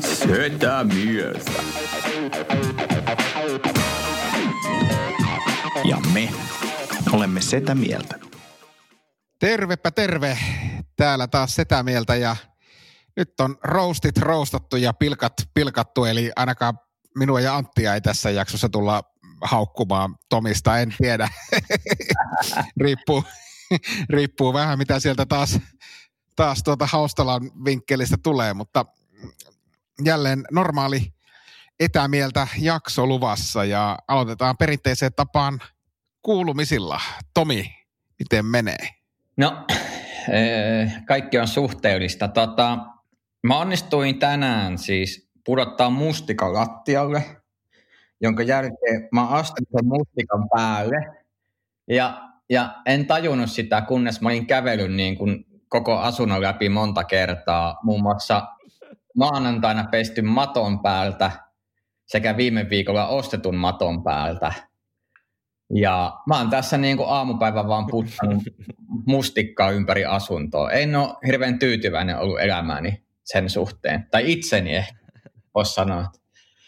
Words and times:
Setä 0.00 0.84
mieltä. 0.84 1.52
Ja 5.84 5.96
me 6.12 6.28
olemme 7.12 7.40
Setä 7.40 7.74
mieltä. 7.74 8.18
Tervepä 9.38 9.90
terve. 9.90 10.38
Täällä 10.96 11.26
taas 11.26 11.54
Setä 11.54 11.82
Mieltä 11.82 12.16
ja 12.16 12.36
nyt 13.16 13.40
on 13.40 13.56
roastit 13.64 14.18
roostattu 14.18 14.76
ja 14.76 14.92
pilkat 14.92 15.32
pilkattu, 15.54 16.04
eli 16.04 16.32
ainakaan 16.36 16.78
minua 17.18 17.40
ja 17.40 17.56
Anttia 17.56 17.94
ei 17.94 18.00
tässä 18.00 18.30
jaksossa 18.30 18.68
tulla 18.68 19.02
haukkumaan 19.42 20.16
Tomista, 20.28 20.78
en 20.78 20.94
tiedä. 20.98 21.28
riippuu, 22.84 23.24
riippuu 24.10 24.52
vähän 24.52 24.78
mitä 24.78 25.00
sieltä 25.00 25.26
taas, 25.26 25.58
taas 26.36 26.62
tuota 26.62 26.86
Haustalan 26.86 27.50
vinkkelistä 27.64 28.16
tulee, 28.22 28.54
mutta 28.54 28.84
jälleen 30.04 30.44
normaali 30.52 31.14
etämieltä 31.80 32.48
jakso 32.60 33.06
luvassa 33.06 33.64
ja 33.64 33.98
aloitetaan 34.08 34.56
perinteiseen 34.56 35.12
tapaan 35.16 35.58
kuulumisilla. 36.22 37.00
Tomi, 37.34 37.74
miten 38.18 38.46
menee? 38.46 38.88
No, 39.36 39.66
kaikki 41.08 41.38
on 41.38 41.48
suhteellista. 41.48 42.28
Tota, 42.28 42.78
mä 43.42 43.58
onnistuin 43.58 44.18
tänään 44.18 44.78
siis 44.78 45.30
pudottaa 45.44 45.90
mustikan 45.90 46.54
lattialle, 46.54 47.24
jonka 48.20 48.42
jälkeen 48.42 49.08
mä 49.12 49.26
astuin 49.26 49.66
sen 49.76 49.86
mustikan 49.86 50.48
päälle. 50.56 51.24
Ja, 51.88 52.30
ja 52.50 52.74
en 52.86 53.06
tajunnut 53.06 53.50
sitä, 53.50 53.80
kunnes 53.80 54.20
mä 54.20 54.28
olin 54.28 54.46
kävellyt 54.46 54.92
niin 54.92 55.18
kuin 55.18 55.53
koko 55.74 55.98
asunnon 55.98 56.42
läpi 56.42 56.68
monta 56.68 57.04
kertaa. 57.04 57.78
Muun 57.82 58.02
muassa 58.02 58.42
maanantaina 59.16 59.84
pesty 59.90 60.22
maton 60.22 60.82
päältä 60.82 61.30
sekä 62.06 62.36
viime 62.36 62.70
viikolla 62.70 63.06
ostetun 63.06 63.56
maton 63.56 64.04
päältä. 64.04 64.52
Ja 65.74 66.18
mä 66.26 66.38
oon 66.38 66.50
tässä 66.50 66.78
niin 66.78 66.96
kuin 66.96 67.08
aamupäivän 67.08 67.68
vaan 67.68 67.86
puttanut 67.86 68.42
mustikkaa 69.06 69.70
ympäri 69.70 70.04
asuntoa. 70.04 70.70
En 70.70 70.96
ole 70.96 71.14
hirveän 71.26 71.58
tyytyväinen 71.58 72.18
ollut 72.18 72.40
elämääni 72.40 73.04
sen 73.24 73.50
suhteen. 73.50 74.06
Tai 74.10 74.32
itseni 74.32 74.76
ehkä, 74.76 74.98
voisi 75.54 75.74
sanoa. 75.74 76.10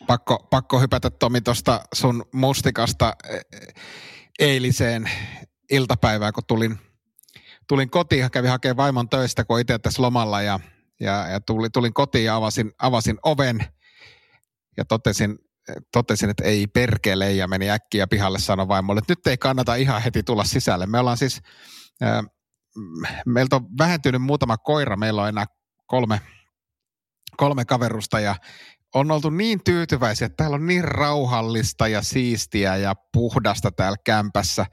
Pakko, 0.06 0.46
pakko 0.50 0.80
hypätä 0.80 1.10
Tomi 1.10 1.40
tuosta 1.40 1.80
sun 1.94 2.24
mustikasta 2.32 3.12
e, 3.30 3.38
eiliseen 4.38 5.10
iltapäivään, 5.70 6.32
kun 6.32 6.44
tulin, 6.46 6.78
tulin 7.68 7.90
kotiin, 7.90 8.30
kävin 8.30 8.50
hakemaan 8.50 8.76
vaimon 8.76 9.08
töistä, 9.08 9.44
kun 9.44 9.60
itse 9.60 9.78
tässä 9.78 10.02
lomalla 10.02 10.42
ja, 10.42 10.60
ja, 11.00 11.28
ja 11.28 11.40
tulin, 11.40 11.72
tulin 11.72 11.94
kotiin 11.94 12.24
ja 12.24 12.36
avasin, 12.36 12.72
avasin 12.78 13.18
oven 13.22 13.58
ja 14.76 14.84
totesin, 14.84 15.38
totesin, 15.92 16.30
että 16.30 16.44
ei 16.44 16.66
perkele 16.66 17.32
ja 17.32 17.48
meni 17.48 17.70
äkkiä 17.70 18.06
pihalle 18.06 18.38
sanoa 18.38 18.68
vaimolle, 18.68 18.98
että 18.98 19.12
nyt 19.12 19.26
ei 19.26 19.38
kannata 19.38 19.74
ihan 19.74 20.02
heti 20.02 20.22
tulla 20.22 20.44
sisälle. 20.44 20.86
Me 20.86 20.98
ollaan 20.98 21.16
siis, 21.16 21.40
äh, 22.02 22.24
meiltä 23.26 23.56
on 23.56 23.66
vähentynyt 23.78 24.22
muutama 24.22 24.56
koira, 24.56 24.96
meillä 24.96 25.22
on 25.22 25.28
enää 25.28 25.46
kolme, 25.86 26.20
kolme 27.36 27.64
kaverusta 27.64 28.20
ja 28.20 28.34
on 28.96 29.10
oltu 29.10 29.30
niin 29.30 29.64
tyytyväisiä, 29.64 30.26
että 30.26 30.36
täällä 30.36 30.54
on 30.54 30.66
niin 30.66 30.84
rauhallista 30.84 31.88
ja 31.88 32.02
siistiä 32.02 32.76
ja 32.76 32.94
puhdasta 33.12 33.70
täällä 33.72 33.96
kämpässä, 34.04 34.66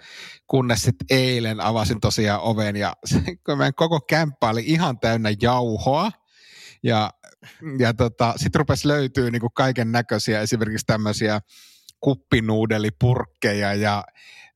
kunnes 0.47 0.81
sitten 0.81 1.07
eilen 1.09 1.61
avasin 1.61 1.99
tosiaan 1.99 2.41
oven 2.41 2.75
ja 2.75 2.93
kun 3.45 3.57
meidän 3.57 3.73
koko 3.75 3.99
kämppä 4.01 4.49
oli 4.49 4.63
ihan 4.65 4.99
täynnä 4.99 5.29
jauhoa 5.41 6.11
ja, 6.83 7.11
ja 7.79 7.93
tota, 7.93 8.33
sitten 8.37 8.59
rupesi 8.59 8.87
löytyy 8.87 9.31
niinku 9.31 9.49
kaiken 9.49 9.91
näköisiä 9.91 10.41
esimerkiksi 10.41 10.85
tämmöisiä 10.85 11.39
kuppinuudelipurkkeja 11.99 13.73
ja 13.73 14.03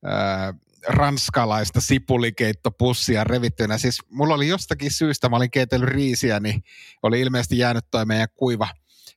ää, 0.04 0.54
ranskalaista 0.86 1.80
sipulikeittopussia 1.80 3.24
revittynä. 3.24 3.78
Siis 3.78 3.98
mulla 4.10 4.34
oli 4.34 4.48
jostakin 4.48 4.90
syystä, 4.90 5.28
mä 5.28 5.36
olin 5.36 5.50
keitellyt 5.50 5.88
riisiä, 5.88 6.40
niin 6.40 6.62
oli 7.02 7.20
ilmeisesti 7.20 7.58
jäänyt 7.58 7.84
toi 7.90 8.06
meidän 8.06 8.28
kuiva 8.36 8.68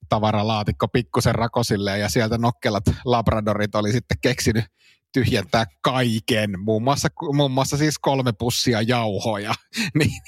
tavaralaatikko 0.10 0.88
pikkusen 0.88 1.36
rakosille 1.36 1.98
ja 1.98 2.10
sieltä 2.10 2.38
nokkelat 2.38 2.84
labradorit 3.06 3.76
oli 3.76 3.92
sitten 3.92 4.18
keksinyt 4.22 4.66
tyhjentää 5.14 5.66
kaiken, 5.82 6.60
muun 6.60 6.84
muassa, 6.84 7.08
muun 7.34 7.52
muassa 7.52 7.78
siis 7.78 8.00
kolme 8.00 8.34
pussia 8.34 8.82
jauhoja. 8.82 9.54
niin, 10.00 10.22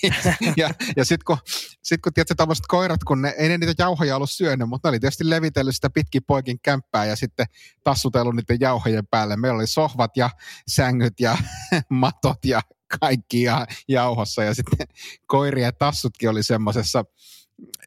ja 0.58 0.70
ja 0.96 1.06
sitten 1.06 1.26
kun, 1.26 1.38
sit 1.84 2.02
kun 2.02 2.14
tiedätkö, 2.14 2.36
tämmöiset 2.38 2.66
koirat, 2.68 3.04
kun 3.04 3.22
ne, 3.22 3.34
ei 3.38 3.50
ne 3.50 3.58
niitä 3.58 3.84
jauhoja 3.84 4.16
ollut 4.16 4.32
syönyt, 4.32 4.70
mutta 4.70 4.88
ne 4.88 4.90
oli 4.90 5.00
tietysti 5.00 5.30
levitellyt 5.30 5.76
sitä 5.76 5.90
pitkin 5.90 6.22
poikin 6.28 6.60
kämppää 6.64 7.06
ja 7.06 7.16
sitten 7.16 7.46
tassutellut 7.84 8.36
niiden 8.36 8.58
jauhojen 8.60 9.08
päälle. 9.08 9.38
Meillä 9.38 9.56
oli 9.56 9.68
sohvat 9.68 10.18
ja 10.18 10.30
sängyt 10.68 11.20
ja 11.20 11.38
matot 11.90 12.46
ja 12.46 12.62
kaikki 13.00 13.42
ja 13.42 13.68
jauhossa 13.88 14.44
ja 14.44 14.54
sitten 14.54 14.88
koirien 15.28 15.74
tassutkin 15.80 16.30
oli 16.30 16.44
semmoisessa 16.44 17.06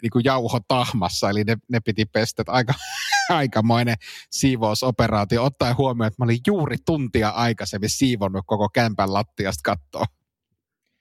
niin 0.02 0.10
kuin 0.10 0.24
jauhotahmassa, 0.24 1.30
eli 1.30 1.44
ne, 1.44 1.56
ne 1.68 1.80
piti 1.80 2.04
pestä. 2.04 2.42
Aika, 2.46 2.74
aikamoinen 3.30 3.96
siivousoperaatio, 4.30 5.44
ottaen 5.44 5.76
huomioon, 5.76 6.06
että 6.06 6.22
mä 6.22 6.24
olin 6.24 6.40
juuri 6.46 6.76
tuntia 6.86 7.28
aikaisemmin 7.28 7.90
siivonnut 7.90 8.44
koko 8.46 8.68
kämpän 8.68 9.12
lattiasta 9.12 9.62
kattoa. 9.64 10.04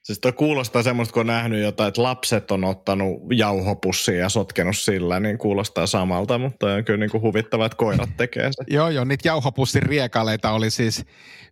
Siis 0.06 0.18
toi 0.20 0.32
kuulostaa 0.32 0.82
semmoista, 0.82 1.12
kun 1.12 1.20
on 1.20 1.26
nähnyt 1.26 1.62
jotain, 1.62 1.88
että 1.88 2.02
lapset 2.02 2.50
on 2.50 2.64
ottanut 2.64 3.22
jauhopussia 3.32 4.16
ja 4.16 4.28
sotkenut 4.28 4.76
sillä, 4.76 5.20
niin 5.20 5.38
kuulostaa 5.38 5.86
samalta, 5.86 6.38
mutta 6.38 6.66
on 6.66 6.84
kyllä 6.84 6.98
niin 6.98 7.10
kuin 7.10 7.22
huvittava, 7.22 7.66
että 7.66 7.76
koirat 7.76 8.16
tekee 8.16 8.52
se. 8.52 8.64
joo, 8.66 8.88
joo, 8.88 9.04
niitä 9.04 9.28
jauhopussin 9.28 9.82
riekaleita 9.82 10.50
oli 10.50 10.70
siis 10.70 11.04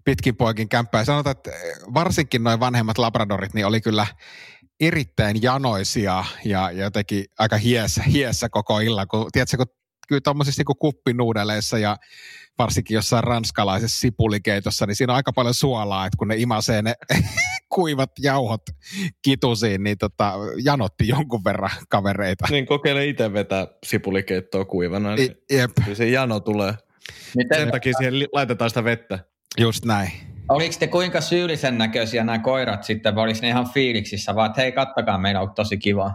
pitkin 0.04 0.36
poikin 0.36 0.68
kämppää. 0.68 1.04
Sanotaan, 1.04 1.36
että 1.36 1.50
varsinkin 1.94 2.44
noin 2.44 2.60
vanhemmat 2.60 2.98
labradorit, 2.98 3.54
niin 3.54 3.66
oli 3.66 3.80
kyllä 3.80 4.06
erittäin 4.80 5.42
janoisia 5.42 6.24
ja 6.44 6.70
jotenkin 6.70 7.24
aika 7.38 7.56
hiessä, 7.56 8.02
hiessä 8.02 8.48
koko 8.48 8.80
illan. 8.80 9.08
Kun, 9.08 9.28
tiedätkö, 9.32 9.56
kun 9.56 9.66
kyllä 10.08 10.20
tuommoisissa 10.20 10.60
niin 10.60 10.76
kuppinuudeleissa 10.78 11.78
ja 11.78 11.96
varsinkin 12.58 12.94
jossain 12.94 13.24
ranskalaisessa 13.24 14.00
sipulikeitossa, 14.00 14.86
niin 14.86 14.96
siinä 14.96 15.12
on 15.12 15.16
aika 15.16 15.32
paljon 15.32 15.54
suolaa, 15.54 16.06
että 16.06 16.16
kun 16.16 16.28
ne 16.28 16.36
imasee 16.36 16.82
ne 16.82 16.94
kuivat 17.74 18.10
jauhot 18.18 18.62
kitusiin, 19.22 19.82
niin 19.82 19.98
tota, 19.98 20.32
janotti 20.64 21.08
jonkun 21.08 21.44
verran 21.44 21.70
kavereita. 21.88 22.46
Niin 22.50 22.66
kokeile 22.66 23.06
itse 23.06 23.32
vetää 23.32 23.66
sipulikeittoa 23.86 24.64
kuivana, 24.64 25.14
niin 25.14 25.36
I, 25.52 25.56
jep. 25.56 25.70
se 25.92 26.08
jano 26.08 26.40
tulee. 26.40 26.74
Miten? 27.36 27.58
Sen 27.58 27.70
takia 27.70 27.92
siihen 27.98 28.14
laitetaan 28.32 28.70
sitä 28.70 28.84
vettä. 28.84 29.18
Just 29.58 29.84
näin. 29.84 30.33
Oliko 30.48 30.74
te 30.78 30.86
kuinka 30.86 31.20
syyllisen 31.20 31.78
näköisiä 31.78 32.24
nämä 32.24 32.38
koirat 32.38 32.84
sitten, 32.84 33.14
vai 33.14 33.24
oliko 33.24 33.38
ne 33.42 33.48
ihan 33.48 33.70
fiiliksissä, 33.70 34.34
vaan 34.34 34.50
että 34.50 34.62
hei, 34.62 34.72
kattakaa, 34.72 35.18
meillä 35.18 35.40
on 35.40 35.54
tosi 35.54 35.78
kiva. 35.78 36.12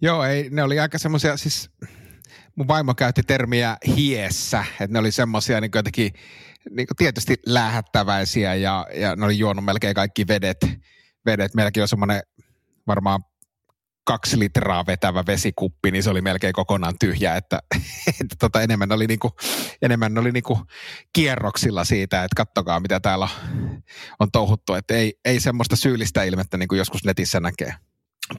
Joo, 0.00 0.24
ei, 0.24 0.48
ne 0.50 0.62
oli 0.62 0.80
aika 0.80 0.98
semmoisia, 0.98 1.36
siis 1.36 1.70
mun 2.56 2.68
vaimo 2.68 2.94
käytti 2.94 3.22
termiä 3.22 3.76
hiessä, 3.96 4.64
että 4.70 4.92
ne 4.92 4.98
oli 4.98 5.12
semmoisia 5.12 5.60
niin 5.60 5.70
jotenkin 5.74 6.12
niin 6.70 6.86
tietysti 6.96 7.34
lähettäväisiä 7.46 8.54
ja, 8.54 8.86
ja 8.94 9.16
ne 9.16 9.24
oli 9.24 9.38
juonut 9.38 9.64
melkein 9.64 9.94
kaikki 9.94 10.28
vedet. 10.28 10.58
vedet. 11.26 11.54
Meilläkin 11.54 11.82
on 11.82 11.88
semmoinen 11.88 12.22
varmaan 12.86 13.20
kaksi 14.04 14.38
litraa 14.38 14.86
vetävä 14.86 15.24
vesikuppi, 15.26 15.90
niin 15.90 16.02
se 16.02 16.10
oli 16.10 16.20
melkein 16.20 16.52
kokonaan 16.52 16.94
tyhjä, 17.00 17.36
että, 17.36 17.58
että 18.20 18.36
tota, 18.38 18.62
enemmän 18.62 18.92
oli, 18.92 19.06
niinku, 19.06 19.30
enemmän 19.82 20.18
oli 20.18 20.32
niinku 20.32 20.58
kierroksilla 21.12 21.84
siitä, 21.84 22.24
että 22.24 22.36
kattokaa 22.36 22.80
mitä 22.80 23.00
täällä 23.00 23.28
on 24.20 24.30
touhuttu, 24.32 24.74
että 24.74 24.94
ei, 24.94 25.18
ei 25.24 25.40
semmoista 25.40 25.76
syyllistä 25.76 26.22
ilmettä 26.22 26.56
niin 26.56 26.68
kuin 26.68 26.78
joskus 26.78 27.04
netissä 27.04 27.40
näkee. 27.40 27.74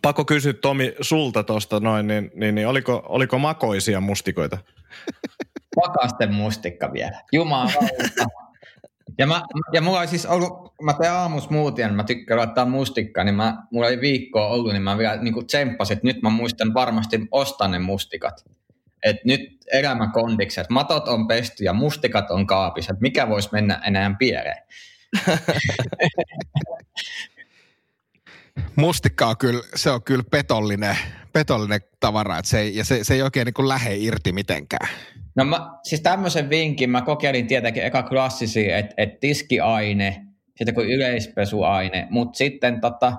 Pakko 0.01 0.25
kysyä 0.25 0.53
Tomi 0.53 0.93
sulta 1.01 1.43
tuosta 1.43 1.79
noin, 1.79 2.07
niin, 2.07 2.31
niin, 2.35 2.55
niin 2.55 2.67
oliko, 2.67 3.03
oliko 3.09 3.39
makoisia 3.39 4.01
mustikoita? 4.01 4.57
Pakasten 5.75 6.33
mustikka 6.33 6.93
vielä. 6.93 7.21
Jumala. 7.31 7.71
Ja, 9.17 9.27
mä, 9.27 9.41
ja 9.73 9.81
mulla 9.81 9.99
oli 9.99 10.07
siis 10.07 10.25
ollut, 10.25 10.73
mä 10.81 10.93
teen 10.93 11.11
aamusmuutien, 11.11 11.93
mä 11.93 12.03
tykkään 12.03 12.37
laittaa 12.37 12.65
mustikkaa, 12.65 13.23
niin 13.23 13.35
mä, 13.35 13.63
mulla 13.71 13.87
oli 13.87 14.01
viikkoa 14.01 14.47
ollut, 14.47 14.71
niin 14.73 14.81
mä 14.81 14.97
vielä 14.97 15.15
niin 15.15 15.47
tsemppasin, 15.47 15.97
että 15.97 16.07
nyt 16.07 16.21
mä 16.21 16.29
muistan 16.29 16.73
varmasti 16.73 17.27
ostaa 17.31 17.67
ne 17.67 17.79
mustikat. 17.79 18.45
Et 19.03 19.17
nyt 19.25 19.41
elämä 19.73 20.09
kondiksi, 20.13 20.61
että 20.61 20.73
matot 20.73 21.07
on 21.07 21.27
pesty 21.27 21.63
ja 21.63 21.73
mustikat 21.73 22.31
on 22.31 22.47
kaapissa, 22.47 22.93
että 22.93 23.01
mikä 23.01 23.29
voisi 23.29 23.49
mennä 23.51 23.81
enää 23.85 24.15
pieleen. 24.19 24.63
Mustikka 28.75 29.27
on 29.27 29.37
kyllä, 29.37 29.63
se 29.75 29.89
on 29.89 30.03
kyllä 30.03 30.23
petollinen, 30.31 30.97
petollinen 31.35 31.81
tavara, 31.99 32.37
että 32.37 32.49
se 32.49 32.59
ei, 32.59 32.75
ja 32.75 32.85
se, 32.85 33.03
se 33.03 33.13
ei 33.13 33.21
oikein 33.21 33.45
niin 33.45 33.67
lähde 33.67 33.95
irti 33.95 34.31
mitenkään. 34.31 34.89
No 35.35 35.45
mä, 35.45 35.69
siis 35.83 36.01
tämmöisen 36.01 36.49
vinkin 36.49 36.89
mä 36.89 37.01
kokeilin 37.01 37.47
tietenkin 37.47 37.83
eka 37.83 38.03
klassisia, 38.03 38.77
että 38.77 38.93
et 38.97 39.19
tiskiaine, 39.19 40.25
sitten 40.57 40.75
kuin 40.75 40.89
yleispesuaine, 40.89 42.07
mutta 42.09 42.37
sitten 42.37 42.81
tota, 42.81 43.13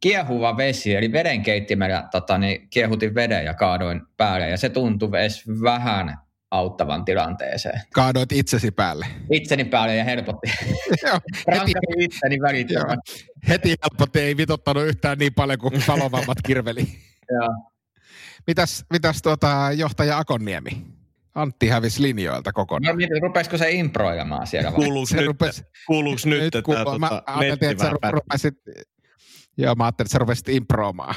kiehuva 0.00 0.56
vesi, 0.56 0.94
eli 0.94 1.12
vedenkeittimellä 1.12 2.08
tota, 2.10 2.38
niin 2.38 2.68
kiehutin 2.70 3.14
veden 3.14 3.44
ja 3.44 3.54
kaadoin 3.54 4.00
päälle, 4.16 4.48
ja 4.48 4.56
se 4.56 4.68
tuntui 4.68 5.08
edes 5.20 5.44
vähän 5.62 6.18
auttavan 6.50 7.04
tilanteeseen. 7.04 7.80
Kaadoit 7.94 8.32
itsesi 8.32 8.70
päälle. 8.70 9.06
Itseni 9.30 9.64
päälle 9.64 9.96
ja 9.96 10.04
helpotti. 10.04 10.50
Joo, 11.06 11.20
heti, 11.52 11.72
itseni 11.98 12.40
välittömästi. 12.40 13.26
Heti 13.48 13.68
helpotti, 13.68 14.20
ei 14.20 14.36
vitottanut 14.36 14.84
yhtään 14.84 15.18
niin 15.18 15.34
paljon 15.34 15.58
kuin 15.58 15.82
palovammat 15.86 16.38
kirveli. 16.46 16.88
Joo. 17.30 17.70
Mitäs, 18.46 18.84
mitäs 18.92 19.22
tuota, 19.22 19.68
johtaja 19.76 20.18
Akonniemi? 20.18 20.70
Antti 21.34 21.68
hävisi 21.68 22.02
linjoilta 22.02 22.52
kokonaan. 22.52 22.92
No 22.92 22.96
mietin, 22.96 23.22
rupesiko 23.22 23.58
se 23.58 23.70
improilemaan 23.70 24.46
siellä? 24.46 24.72
Kuuluuko 24.72 25.08
nyt, 25.16 25.26
rupes, 25.26 25.64
kuuluuko 25.86 26.20
nyt, 26.24 26.38
nyt 26.38 26.54
että 26.54 26.62
kuulu, 26.62 26.84
tämä 26.84 26.98
mä, 26.98 27.22
ajattelin, 27.26 27.72
että 27.72 27.84
sä 27.84 28.10
rupesit, 28.10 28.54
joo, 29.56 29.74
mä 29.74 29.84
ajattelin, 29.84 30.06
että 30.06 30.12
sä 30.12 30.18
rupesit 30.18 30.48
improamaan. 30.48 31.14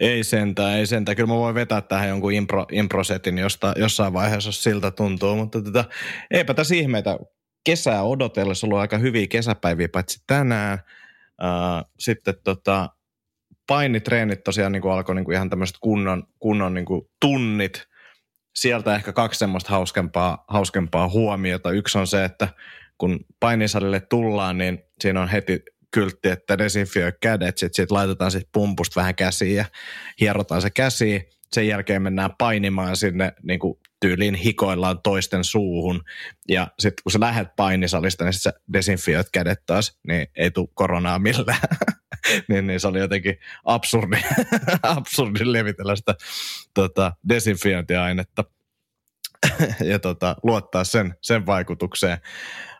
Ei 0.00 0.24
sentään, 0.24 0.78
ei 0.78 0.86
sentään. 0.86 1.16
Kyllä 1.16 1.26
mä 1.26 1.34
voin 1.34 1.54
vetää 1.54 1.80
tähän 1.80 2.08
jonkun 2.08 2.32
impro, 2.32 2.66
improsetin 2.72 3.38
josta, 3.38 3.74
jossain 3.76 4.12
vaiheessa, 4.12 4.48
jos 4.48 4.62
siltä 4.62 4.90
tuntuu. 4.90 5.36
Mutta 5.36 5.62
tota, 5.62 5.84
eipä 6.30 6.54
tässä 6.54 6.74
ihmeitä. 6.74 7.18
Kesää 7.64 8.02
odotellessa 8.02 8.66
ollut 8.66 8.78
aika 8.78 8.98
hyviä 8.98 9.26
kesäpäiviä, 9.26 9.88
paitsi 9.88 10.22
tänään. 10.26 10.78
Uh, 11.42 11.90
sitten 11.98 12.34
tota, 12.44 12.90
painitreenit 13.66 14.44
tosiaan 14.44 14.72
niin 14.72 14.82
kuin 14.82 14.92
alkoi 14.92 15.14
niin 15.14 15.24
kuin 15.24 15.34
ihan 15.34 15.50
tämmöiset 15.50 15.76
kunnon, 15.80 16.24
kunnon 16.38 16.74
niin 16.74 16.84
kuin 16.84 17.02
tunnit. 17.20 17.88
Sieltä 18.54 18.94
ehkä 18.94 19.12
kaksi 19.12 19.38
semmoista 19.38 19.70
hauskempaa, 19.70 20.44
hauskempaa 20.48 21.08
huomiota. 21.08 21.70
Yksi 21.70 21.98
on 21.98 22.06
se, 22.06 22.24
että 22.24 22.48
kun 22.98 23.20
painisalille 23.40 24.00
tullaan, 24.00 24.58
niin 24.58 24.78
siinä 25.00 25.22
on 25.22 25.28
heti 25.28 25.62
kyltti, 25.90 26.28
että 26.28 26.58
desinfioi 26.58 27.12
kädet, 27.20 27.58
sitten 27.58 27.74
sit 27.82 27.90
laitetaan 27.90 28.30
sit 28.30 28.48
pumpusta 28.52 29.00
vähän 29.00 29.14
käsiin 29.14 29.56
ja 29.56 29.64
hierotaan 30.20 30.62
se 30.62 30.70
käsi. 30.70 31.28
Sen 31.52 31.68
jälkeen 31.68 32.02
mennään 32.02 32.30
painimaan 32.38 32.96
sinne 32.96 33.32
niin 33.42 33.58
kuin 33.58 33.78
tyyliin 34.00 34.34
hikoillaan 34.34 35.02
toisten 35.02 35.44
suuhun. 35.44 36.02
Ja 36.48 36.68
sitten 36.78 37.02
kun 37.02 37.12
sä 37.12 37.20
lähdet 37.20 37.48
painisalista, 37.56 38.24
niin 38.24 38.32
sit 38.32 38.42
sä 38.42 38.52
desinfioit 38.72 39.26
kädet 39.32 39.62
taas, 39.66 39.98
niin 40.08 40.26
ei 40.36 40.50
tule 40.50 40.68
koronaa 40.74 41.18
millään. 41.18 41.58
niin, 42.48 42.66
niin 42.66 42.80
se 42.80 42.88
oli 42.88 42.98
jotenkin 42.98 43.38
absurdi, 43.64 44.16
absurdi 44.82 45.52
levitellä 45.52 45.96
sitä 45.96 46.14
tota, 46.74 47.12
desinfiointiainetta 47.28 48.44
ja 49.90 49.98
tota, 49.98 50.36
luottaa 50.42 50.84
sen, 50.84 51.14
sen 51.22 51.46
vaikutukseen. 51.46 52.18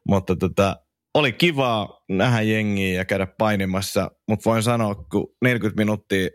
Mutta 0.09 0.37
tota, 0.37 0.77
oli 1.15 1.33
kivaa 1.33 2.05
nähdä 2.09 2.43
jengiä 2.43 2.95
ja 2.95 3.05
käydä 3.05 3.27
painimassa, 3.27 4.11
mutta 4.29 4.51
voin 4.51 4.63
sanoa, 4.63 4.95
kun 4.95 5.35
40 5.43 5.81
minuuttia 5.81 6.29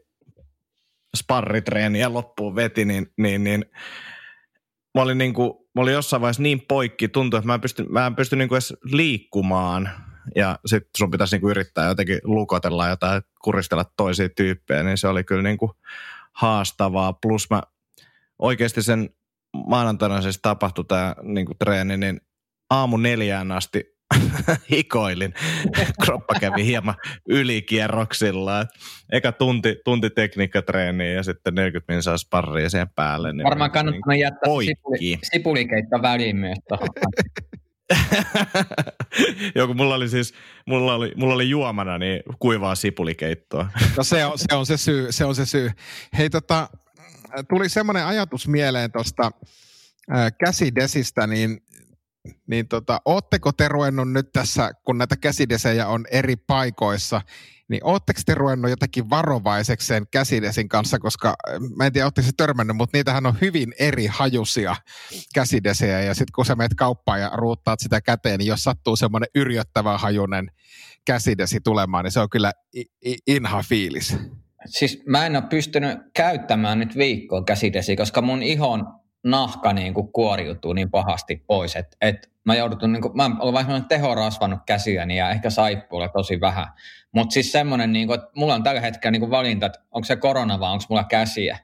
sparritreeniä 1.18 2.14
loppuun 2.14 2.56
veti, 2.56 2.86
niin, 2.86 3.08
niin, 3.18 3.44
niin 3.44 3.66
mä 4.96 5.02
olin, 5.02 5.18
niin 5.18 5.34
kuin, 5.34 5.54
mä 5.76 5.82
olin 5.82 5.94
jossain 5.94 6.22
vaiheessa 6.22 6.44
niin 6.44 6.62
poikki, 6.68 7.08
tuntui, 7.08 7.38
että 7.38 7.48
mä 7.48 7.54
en 7.54 7.62
pysty, 7.62 7.86
mä 7.90 8.06
en 8.06 8.16
pysty 8.16 8.36
niin 8.36 8.50
kuin 8.50 8.56
edes 8.56 8.74
liikkumaan. 8.84 9.90
Ja 10.36 10.60
sitten 10.66 10.90
sun 10.98 11.12
pitäisi 11.12 11.36
niin 11.36 11.42
kuin 11.42 11.52
yrittää 11.52 11.88
jotenkin 11.88 12.20
lukotella 12.24 12.88
jotain, 12.88 13.22
kuristella 13.44 13.86
toisia 13.98 14.30
tyyppejä, 14.30 14.84
niin 14.84 14.98
se 14.98 15.08
oli 15.08 15.24
kyllä 15.24 15.44
niin 15.44 15.58
kuin 15.58 15.72
haastavaa. 16.32 17.14
Plus 17.14 17.50
mä 17.50 17.62
oikeasti 18.40 18.82
sen 18.82 19.10
maanantaina 19.54 20.22
siis 20.22 20.40
tapahtui 20.42 20.86
tämä 20.86 21.16
niin 21.24 21.46
kuin 21.46 21.58
treeni, 21.58 21.98
niin 21.98 22.22
aamu 22.70 22.98
neljään 22.98 23.52
asti 23.52 24.00
hikoilin. 24.72 25.34
Kroppa 26.06 26.34
kävi 26.40 26.66
hieman 26.66 26.96
ylikierroksilla. 27.30 28.66
Eka 29.12 29.32
tunti, 29.32 29.76
tunti 29.86 30.10
tekniikkatreeniä 30.10 31.12
ja 31.12 31.24
sitten 31.24 31.56
40 31.56 31.94
minsaa 31.94 32.18
sparria 32.18 32.70
siihen 32.70 32.90
päälle. 32.96 33.34
Niin 33.34 33.44
Varmaan 33.44 33.72
kannattaa 33.72 34.14
niin 34.14 34.20
jättää 34.20 34.50
sipuli, 34.66 35.20
sipulikeitto 35.24 36.02
väliin 36.02 36.36
myös 36.36 36.58
Joku, 39.56 39.74
mulla 39.74 39.96
oli 39.96 40.10
siis, 40.10 40.34
mulla 40.68 40.94
oli, 40.94 41.14
mulla 41.16 41.34
oli 41.34 41.50
juomana 41.50 41.98
niin 41.98 42.24
kuivaa 42.40 42.76
sipulikeittoa. 42.76 43.70
No 43.98 44.04
se 44.04 44.26
on 44.26 44.40
se, 44.40 44.56
on 44.56 44.66
se 44.66 44.78
syy, 44.78 45.12
se 45.12 45.26
on 45.26 45.36
se 45.36 45.46
syy. 45.46 45.72
Hei 46.18 46.30
tota, 46.30 46.70
tuli 47.50 47.70
semmoinen 47.70 48.06
ajatus 48.06 48.48
mieleen 48.48 48.92
tuosta 48.92 49.32
käsidesistä, 50.40 51.28
niin 51.28 51.62
niin 52.48 52.68
tota, 52.68 53.02
ootteko 53.06 53.52
te 53.52 53.68
ruvennut 53.68 54.12
nyt 54.12 54.32
tässä, 54.34 54.72
kun 54.86 54.98
näitä 54.98 55.18
käsidesejä 55.18 55.88
on 55.88 56.06
eri 56.12 56.36
paikoissa, 56.36 57.22
niin 57.70 57.82
ootteko 57.84 58.20
te 58.26 58.36
ruvennut 58.36 58.70
jotenkin 58.70 59.10
varovaisekseen 59.10 60.06
käsidesin 60.12 60.70
kanssa, 60.70 61.00
koska 61.00 61.28
äh, 61.30 61.60
mä 61.76 61.86
en 61.86 61.94
tiedä, 61.94 62.08
ootteko 62.08 62.26
se 62.26 62.32
törmännyt, 62.38 62.78
mutta 62.78 62.98
niitähän 62.98 63.26
on 63.26 63.38
hyvin 63.42 63.74
eri 63.80 64.06
hajusia 64.06 64.76
käsidesejä, 65.34 66.02
ja 66.02 66.14
sitten 66.14 66.34
kun 66.36 66.46
sä 66.46 66.56
menet 66.56 66.74
kauppaan 66.76 67.22
ja 67.22 67.32
ruuttaat 67.34 67.80
sitä 67.80 68.02
käteen, 68.02 68.38
niin 68.38 68.48
jos 68.48 68.64
sattuu 68.64 68.96
semmoinen 68.96 69.30
yrjöttävä 69.36 69.98
hajunen 69.98 70.52
käsidesi 71.06 71.60
tulemaan, 71.64 72.04
niin 72.04 72.12
se 72.12 72.20
on 72.20 72.30
kyllä 72.30 72.54
inha 73.28 73.64
fiilis. 73.64 74.18
Siis 74.66 75.04
mä 75.06 75.26
en 75.26 75.36
ole 75.36 75.44
pystynyt 75.50 75.98
käyttämään 76.14 76.80
nyt 76.80 76.98
viikkoon 76.98 77.46
käsidesi, 77.46 77.96
koska 77.96 78.22
mun 78.22 78.44
ihon 78.44 78.99
nahka 79.24 79.74
niin 79.74 79.94
kuin 79.94 80.12
kuoriutuu 80.12 80.74
niin 80.74 80.92
pahasti 80.92 81.44
pois, 81.48 81.76
että 81.76 81.98
et 82.02 82.32
mä 82.46 82.56
joudutun, 82.56 82.92
niin 82.92 83.02
kuin, 83.02 83.18
mä 83.18 83.30
olen 83.40 83.54
vain 83.54 83.86
teho 83.86 84.16
rasvannut 84.16 84.60
käsiäni 84.66 85.18
ja 85.18 85.30
ehkä 85.30 85.50
saippuilla 85.50 86.10
tosi 86.10 86.42
vähän. 86.42 86.68
Mutta 87.12 87.34
siis 87.34 87.52
semmoinen, 87.52 87.94
niin 87.94 88.08
kuin, 88.08 88.20
että 88.20 88.32
mulla 88.36 88.56
on 88.56 88.64
tällä 88.64 88.82
hetkellä 88.82 89.12
niin 89.12 89.20
kuin 89.20 89.32
valinta, 89.32 89.66
että 89.66 89.80
onko 89.92 90.06
se 90.06 90.16
korona 90.16 90.60
vai 90.60 90.72
onko 90.72 90.86
mulla 90.90 91.04
käsiä. 91.04 91.60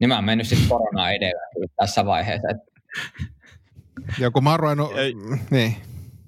Niin 0.00 0.08
mä 0.08 0.14
oon 0.14 0.24
mennyt 0.24 0.48
sitten 0.48 0.68
koronaa 0.68 1.10
edellä 1.10 1.42
tässä 1.76 2.06
vaiheessa. 2.06 2.48
Joku 4.18 4.40
mä 4.40 4.50
oon 4.50 4.60
ruvennut, 4.60 4.92
niin. 5.50 5.76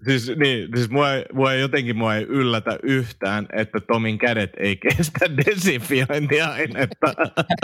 Siis, 0.04 0.32
niin, 0.36 0.68
siis 0.74 0.90
mua, 0.90 1.06
mua 1.32 1.54
jotenkin 1.54 1.96
mua 1.96 2.14
ei 2.14 2.22
yllätä 2.22 2.78
yhtään, 2.82 3.46
että 3.52 3.80
Tomin 3.80 4.18
kädet 4.18 4.50
ei 4.56 4.76
kestä 4.76 5.36
desinfiointiainetta. 5.46 7.14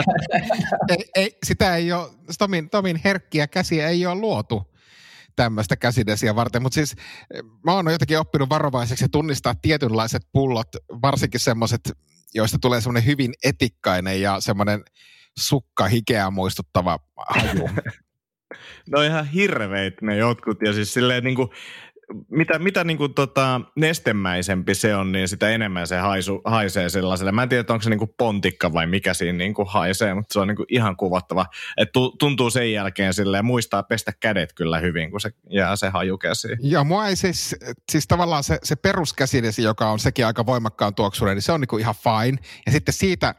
ei, 0.89 1.05
ei, 1.15 1.37
sitä 1.45 1.75
ei 1.75 1.91
ole, 1.91 2.09
Tomin, 2.39 2.69
Tomin 2.69 3.01
herkkiä 3.03 3.47
käsiä 3.47 3.89
ei 3.89 4.05
ole 4.05 4.15
luotu 4.19 4.77
tämmöistä 5.35 5.75
käsidesiä 5.75 6.35
varten, 6.35 6.61
mutta 6.61 6.73
siis 6.73 6.95
mä 7.65 7.73
oon 7.73 7.91
jotenkin 7.91 8.19
oppinut 8.19 8.49
varovaiseksi 8.49 9.09
tunnistaa 9.11 9.55
tietynlaiset 9.61 10.21
pullot, 10.33 10.67
varsinkin 11.01 11.39
semmoiset, 11.39 11.91
joista 12.33 12.57
tulee 12.61 12.81
semmoinen 12.81 13.05
hyvin 13.05 13.33
etikkainen 13.43 14.21
ja 14.21 14.39
semmoinen 14.39 14.83
sukka 15.37 15.87
hikeä 15.87 16.29
muistuttava 16.29 16.99
haju. 17.27 17.69
No 18.91 19.01
ihan 19.01 19.27
hirveet 19.27 20.01
ne 20.01 20.17
jotkut 20.17 20.61
ja 20.61 20.73
siis 20.73 20.93
silleen 20.93 21.23
niin 21.23 21.35
kuin, 21.35 21.49
mitä, 22.29 22.59
mitä 22.59 22.83
niin 22.83 22.97
kuin 22.97 23.13
tota, 23.13 23.61
nestemäisempi 23.75 24.75
se 24.75 24.95
on, 24.95 25.11
niin 25.11 25.27
sitä 25.27 25.49
enemmän 25.49 25.87
se 25.87 25.97
haisu, 25.97 26.41
haisee 26.45 26.89
sellaiselle. 26.89 27.31
Mä 27.31 27.43
en 27.43 27.49
tiedä, 27.49 27.73
onko 27.73 27.81
se 27.81 27.89
niin 27.89 27.99
kuin 27.99 28.13
pontikka 28.17 28.73
vai 28.73 28.87
mikä 28.87 29.13
siinä 29.13 29.37
niin 29.37 29.53
kuin 29.53 29.67
haisee, 29.67 30.13
mutta 30.13 30.33
se 30.33 30.39
on 30.39 30.47
niin 30.47 30.55
kuin 30.55 30.65
ihan 30.69 30.97
kuvattava. 30.97 31.45
Et 31.77 31.89
tuntuu 32.19 32.49
sen 32.49 32.73
jälkeen 32.73 33.13
silleen, 33.13 33.45
muistaa 33.45 33.83
pestä 33.83 34.13
kädet 34.19 34.53
kyllä 34.53 34.79
hyvin, 34.79 35.11
kun 35.11 35.21
se 35.21 35.31
jää 35.49 35.75
se 35.75 35.89
haju 35.89 36.17
käsiin. 36.17 36.57
Joo, 36.61 36.83
mua 36.83 37.07
ei 37.07 37.15
siis, 37.15 37.55
siis 37.91 38.07
tavallaan 38.07 38.43
se, 38.43 38.59
se 38.63 38.75
peruskäsidesi, 38.75 39.63
joka 39.63 39.89
on 39.89 39.99
sekin 39.99 40.25
aika 40.25 40.45
voimakkaan 40.45 40.95
tuoksuinen, 40.95 41.35
niin 41.35 41.41
se 41.41 41.51
on 41.51 41.61
niin 41.61 41.67
kuin 41.67 41.81
ihan 41.81 41.95
fine. 41.95 42.37
Ja 42.65 42.71
sitten 42.71 42.93
siitä 42.93 43.35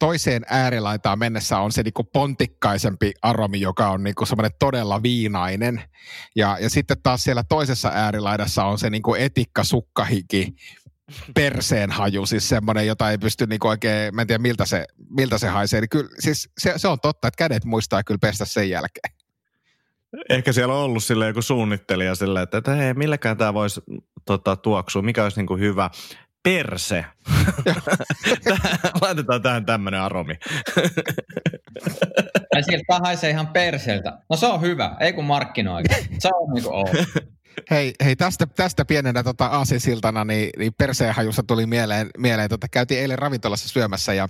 toiseen 0.00 0.42
äärilaitaan 0.48 1.18
mennessä 1.18 1.58
on 1.58 1.72
se 1.72 1.82
niinku 1.82 2.04
pontikkaisempi 2.04 3.12
aromi, 3.22 3.60
joka 3.60 3.90
on 3.90 4.02
niinku 4.02 4.26
semmoinen 4.26 4.50
todella 4.58 5.02
viinainen. 5.02 5.82
Ja, 6.36 6.58
ja 6.60 6.70
sitten 6.70 6.96
taas 7.02 7.22
siellä 7.22 7.42
toisessa 7.48 7.90
äärilaidassa 7.94 8.64
on 8.64 8.78
se 8.78 8.90
niinku 8.90 9.14
etikka 9.14 9.64
sukkahiki, 9.64 10.54
perseen 11.34 11.90
haju, 11.90 12.26
siis 12.26 12.48
semmoinen, 12.48 12.86
jota 12.86 13.10
ei 13.10 13.18
pysty 13.18 13.46
niinku 13.46 13.68
oikein, 13.68 14.14
mä 14.14 14.20
en 14.20 14.26
tiedä 14.26 14.42
miltä 14.42 14.66
se, 14.66 14.86
miltä 15.10 15.38
se 15.38 15.48
haisee. 15.48 15.80
Niin 15.80 15.88
kyllä, 15.88 16.10
siis 16.18 16.48
se, 16.58 16.72
se, 16.76 16.88
on 16.88 17.00
totta, 17.00 17.28
että 17.28 17.38
kädet 17.38 17.64
muistaa 17.64 18.02
kyllä 18.02 18.18
pestä 18.20 18.44
sen 18.44 18.70
jälkeen. 18.70 19.14
Ehkä 20.28 20.52
siellä 20.52 20.74
on 20.74 20.80
ollut 20.80 21.04
sille 21.04 21.26
joku 21.26 21.42
suunnittelija 21.42 22.14
silleen, 22.14 22.42
että, 22.42 22.58
että 22.58 22.74
hei, 22.74 22.94
milläkään 22.94 23.36
tämä 23.36 23.54
voisi 23.54 23.80
tota, 24.26 24.56
tuoksua, 24.56 25.02
mikä 25.02 25.22
olisi 25.22 25.40
niinku 25.40 25.56
hyvä. 25.56 25.90
Perse. 26.42 27.04
Laitetaan 29.02 29.42
tähän 29.42 29.66
tämmöinen 29.66 30.00
aromi. 30.00 30.34
Ja 32.56 32.62
sieltä 32.62 32.98
haisee 33.04 33.30
ihan 33.30 33.46
perseltä. 33.46 34.18
No 34.30 34.36
se 34.36 34.46
on 34.46 34.60
hyvä, 34.60 34.96
ei 35.00 35.12
kun 35.12 35.24
markkinoi. 35.24 35.82
Se 36.18 36.28
on 36.34 36.54
niinku 36.54 36.70
ok. 36.72 36.90
Hei, 37.70 37.94
hei 38.04 38.16
tästä, 38.16 38.46
tästä 38.46 38.84
pienenä 38.84 39.22
tota 39.22 39.46
aasisiltana, 39.46 40.24
niin, 40.24 40.50
niin 40.58 40.72
perseenhajusta 40.78 41.42
tuli 41.42 41.66
mieleen, 41.66 42.10
mieleen 42.18 42.48
tota, 42.48 42.66
käytiin 42.70 43.00
eilen 43.00 43.18
ravintolassa 43.18 43.68
syömässä 43.68 44.14
ja 44.14 44.28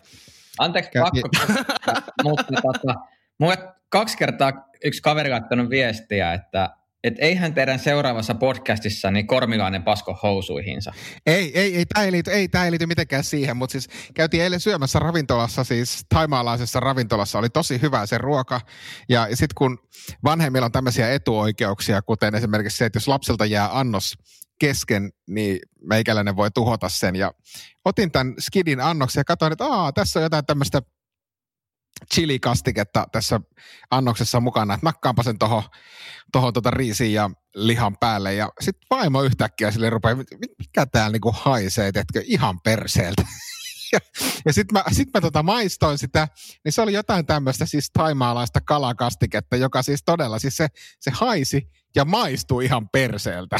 Anteeksi, 0.58 0.90
Käytiin- 0.90 1.22
pakko. 1.22 2.12
mutta 2.22 2.44
tota, 2.62 2.94
mulle 3.38 3.58
kaksi 3.88 4.16
kertaa 4.18 4.52
yksi 4.84 5.02
kaveri 5.02 5.30
laittanut 5.30 5.70
viestiä, 5.70 6.32
että 6.32 6.70
et 7.04 7.14
eihän 7.18 7.54
teidän 7.54 7.78
seuraavassa 7.78 8.34
podcastissa 8.34 9.10
niin 9.10 9.26
kormilainen 9.26 9.82
pasko 9.82 10.18
housuihinsa. 10.22 10.92
Ei, 11.26 11.58
ei, 11.58 11.76
ei, 11.76 11.86
tämä 11.86 12.04
ei, 12.04 12.12
liity, 12.12 12.30
ei, 12.30 12.48
tää 12.48 12.64
ei 12.64 12.70
liity 12.70 12.86
mitenkään 12.86 13.24
siihen, 13.24 13.56
mutta 13.56 13.72
siis 13.72 13.88
käytiin 14.14 14.42
eilen 14.42 14.60
syömässä 14.60 14.98
ravintolassa, 14.98 15.64
siis 15.64 16.04
taimaalaisessa 16.08 16.80
ravintolassa, 16.80 17.38
oli 17.38 17.48
tosi 17.50 17.82
hyvä 17.82 18.06
se 18.06 18.18
ruoka. 18.18 18.60
Ja 19.08 19.28
sitten 19.28 19.54
kun 19.54 19.78
vanhemmilla 20.24 20.66
on 20.66 20.72
tämmöisiä 20.72 21.12
etuoikeuksia, 21.12 22.02
kuten 22.02 22.34
esimerkiksi 22.34 22.76
se, 22.78 22.84
että 22.84 22.96
jos 22.96 23.08
lapselta 23.08 23.46
jää 23.46 23.78
annos 23.78 24.14
kesken, 24.60 25.10
niin 25.28 25.58
meikäläinen 25.88 26.36
voi 26.36 26.50
tuhota 26.50 26.88
sen. 26.88 27.16
Ja 27.16 27.32
otin 27.84 28.10
tämän 28.10 28.34
skidin 28.38 28.80
annoksen 28.80 29.20
ja 29.20 29.24
katsoin, 29.24 29.52
että 29.52 29.64
Aa, 29.64 29.92
tässä 29.92 30.18
on 30.18 30.22
jotain 30.22 30.46
tämmöistä 30.46 30.82
chilikastiketta 32.14 33.06
tässä 33.12 33.40
annoksessa 33.90 34.40
mukana, 34.40 34.74
että 34.74 34.86
nakkaanpa 34.86 35.22
sen 35.22 35.38
tuohon 35.38 35.62
toho 36.32 36.52
tota 36.52 36.70
riisiin 36.70 37.12
ja 37.12 37.30
lihan 37.54 37.96
päälle. 38.00 38.34
Ja 38.34 38.52
sitten 38.60 38.86
vaimo 38.90 39.22
yhtäkkiä 39.22 39.70
sille 39.70 39.90
rupeaa, 39.90 40.14
"Mit- 40.14 40.30
mit- 40.40 40.58
mikä 40.58 40.86
täällä 40.86 41.12
niinku 41.12 41.34
haisee, 41.38 41.92
teetkö, 41.92 42.22
ihan 42.26 42.60
perseeltä. 42.60 43.22
ja 43.92 44.00
ja 44.44 44.52
sitten 44.52 44.78
mä, 44.78 44.84
sit 44.92 45.08
mä 45.14 45.20
tota 45.20 45.42
maistoin 45.42 45.98
sitä, 45.98 46.28
niin 46.64 46.72
se 46.72 46.82
oli 46.82 46.92
jotain 46.92 47.26
tämmöistä 47.26 47.66
siis 47.66 47.90
taimaalaista 47.92 48.60
kalakastiketta, 48.60 49.56
joka 49.56 49.82
siis 49.82 50.02
todella, 50.04 50.38
siis 50.38 50.56
se, 50.56 50.68
se 51.00 51.10
haisi 51.14 51.68
ja 51.94 52.04
maistui 52.04 52.64
ihan 52.64 52.88
perseeltä. 52.88 53.56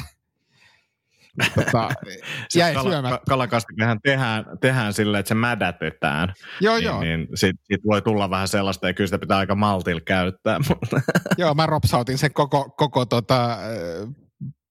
Tota, 1.54 1.88
jäi 2.56 2.74
kala, 2.74 2.90
syömättä. 2.90 3.18
ka- 3.18 3.22
kalakastikehän 3.28 3.98
tehdään, 4.02 4.44
tehdään 4.60 4.92
silleen, 4.92 5.20
että 5.20 5.28
se 5.28 5.34
mädätetään. 5.34 6.32
Joo, 6.60 6.74
niin, 6.74 6.84
joo. 6.84 7.00
Niin 7.00 7.28
sit, 7.34 7.56
sit 7.64 7.80
voi 7.86 8.02
tulla 8.02 8.30
vähän 8.30 8.48
sellaista, 8.48 8.86
ja 8.86 8.94
kyllä 8.94 9.06
sitä 9.08 9.18
pitää 9.18 9.38
aika 9.38 9.54
maltilla 9.54 10.00
käyttää. 10.00 10.58
Mutta 10.68 11.00
Joo, 11.38 11.54
mä 11.54 11.66
ropsautin 11.66 12.18
sen 12.18 12.32
koko, 12.32 12.70
koko 12.76 13.06
tota, 13.06 13.52
äh, 13.52 13.58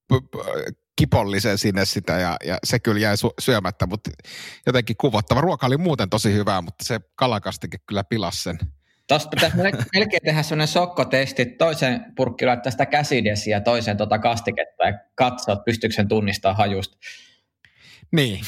p- 0.08 0.32
p- 0.32 0.75
kipollisen 0.98 1.58
sinne 1.58 1.86
sitä 1.86 2.13
ja, 2.20 2.38
ja 2.46 2.58
se 2.63 2.80
kyllä 2.80 3.00
jäi 3.00 3.16
su- 3.16 3.34
syömättä, 3.39 3.86
mutta 3.88 4.10
jotenkin 4.66 4.96
kuvottava. 4.98 5.42
Ruoka 5.42 5.68
oli 5.68 5.78
muuten 5.78 6.10
tosi 6.10 6.34
hyvää, 6.34 6.62
mutta 6.62 6.86
se 6.86 7.00
kalakastike 7.16 7.78
kyllä 7.88 8.04
pilasi 8.04 8.44
sen. 8.44 8.60
Tuosta 9.10 9.30
pitäisi 9.30 9.58
mel- 9.58 9.84
melkein 9.96 10.22
tehdä 10.25 10.44
sellainen 10.44 10.68
sokkotesti, 10.68 11.42
että 11.42 11.58
toiseen 11.58 12.06
purkki 12.16 12.46
laittaa 12.46 12.72
sitä 12.72 12.86
käsidesiä 12.86 13.58
ja 13.58 13.62
toiseen 13.62 13.98
tota 13.98 14.20
kastiketta 14.20 14.86
ja 14.86 15.00
katsoa, 15.16 15.54
että 15.54 15.63
pystyykö 15.63 15.96
sen 15.96 16.08
tunnistaa 16.08 16.54
hajusta. 16.54 16.98
Niin, 18.12 18.42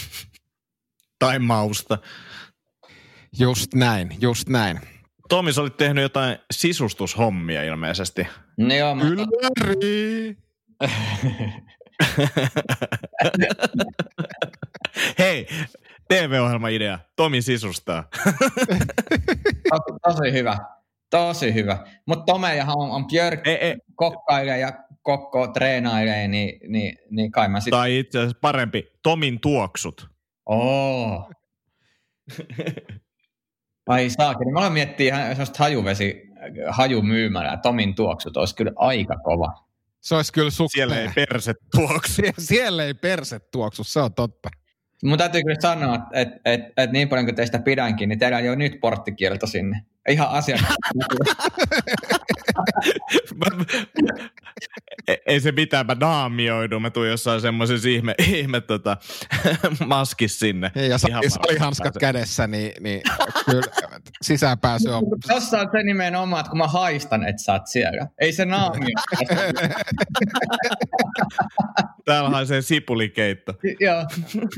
tai 1.19 1.39
mausta. 1.39 1.97
just 3.39 3.73
näin, 3.73 4.17
just 4.21 4.49
näin. 4.49 4.79
Tomi, 5.29 5.53
sä 5.53 5.61
olit 5.61 5.77
tehnyt 5.77 6.01
jotain 6.01 6.37
sisustushommia 6.51 7.63
ilmeisesti. 7.63 8.27
No 8.57 8.75
joo, 8.75 8.95
mä, 8.95 9.03
Ylväri! 9.03 10.37
Hei, 15.19 15.47
TV-ohjelma-idea. 16.15 16.99
Tomi 17.15 17.41
sisustaa. 17.41 18.03
tosi, 19.69 19.99
tosi 20.03 20.31
hyvä. 20.31 20.57
Tosi 21.09 21.53
hyvä. 21.53 21.77
Mutta 22.05 22.25
Tomejahan 22.33 22.77
on, 22.77 22.91
on 22.91 23.07
Björk 23.07 23.47
ei, 23.47 23.55
ei, 23.55 23.75
kokkailee 23.95 24.59
ja 24.59 24.71
kokko 25.01 25.47
treenailee, 25.47 26.27
niin, 26.27 26.71
niin, 26.71 26.97
niin 27.09 27.31
kai 27.31 27.49
mä 27.49 27.59
sitten... 27.59 27.79
tai 27.79 27.99
itse 27.99 28.19
asiassa 28.19 28.37
parempi, 28.41 28.87
Tomin 29.03 29.39
tuoksut. 29.39 30.09
Oo. 30.45 31.31
Ai 33.87 34.09
saakeli. 34.09 34.51
Mä 34.51 34.59
aloin 34.59 34.73
miettiä 34.73 35.15
ihan 35.15 35.29
sellaista 35.35 35.63
hajuvesi, 35.63 36.21
hajumyymälää. 36.69 37.57
Tomin 37.57 37.95
tuoksut 37.95 38.37
olisi 38.37 38.55
kyllä 38.55 38.71
aika 38.75 39.15
kova. 39.17 39.53
Se 39.99 40.15
olisi 40.15 40.33
kyllä 40.33 40.49
sukkea. 40.49 40.69
Siellä 40.87 40.99
ei 41.01 41.09
perse 41.15 41.53
tuoksu. 41.75 42.21
Sie- 42.21 42.33
Siellä 42.49 42.83
ei 42.83 42.93
perset 42.93 43.51
tuoksu, 43.51 43.83
se 43.83 43.99
on 43.99 44.13
totta. 44.13 44.49
Mun 45.03 45.17
täytyy 45.17 45.41
kyllä 45.43 45.61
sanoa, 45.61 45.95
että 45.95 46.07
et, 46.13 46.29
et, 46.45 46.61
et 46.77 46.91
niin 46.91 47.09
paljon 47.09 47.25
kuin 47.25 47.35
teistä 47.35 47.59
pidänkin, 47.59 48.09
niin 48.09 48.19
teillä 48.19 48.37
on 48.37 48.45
jo 48.45 48.55
nyt 48.55 48.79
porttikielto 48.81 49.47
sinne. 49.47 49.81
Ihan 50.09 50.29
asiakkaat. 50.29 50.77
Ei- 55.07 55.21
ei 55.25 55.39
se 55.39 55.51
mitään, 55.51 55.85
mä 55.85 55.95
naamioidun. 55.99 56.81
Mä 56.81 56.89
tuun 56.89 57.07
jossain 57.07 57.41
semmoisessa 57.41 57.89
ihme, 57.89 58.15
ihme 58.27 58.61
tota, 58.61 58.97
maskis 59.85 60.39
sinne. 60.39 60.71
Ja 60.75 60.85
Ihan 60.85 60.99
sali, 60.99 61.13
varmasti 61.13 61.39
salihanskat 61.47 61.93
kädessä, 61.99 62.47
niin, 62.47 62.83
niin 62.83 63.01
kyllä 63.45 63.61
sisäänpääsy 64.21 64.89
on 64.89 65.03
Tossa 65.27 65.59
on 65.59 65.67
se 65.71 65.83
nimenomaan, 65.83 66.39
että 66.39 66.49
kun 66.49 66.57
mä 66.57 66.67
haistan, 66.67 67.27
että 67.27 67.43
sä 67.43 67.53
oot 67.53 67.67
siellä. 67.67 68.07
Ei 68.19 68.33
se 68.33 68.45
naamio. 68.45 68.89
Täällä 72.11 72.29
haisee 72.29 72.61
sipulikeitto. 72.61 73.53
Joo. 73.79 74.05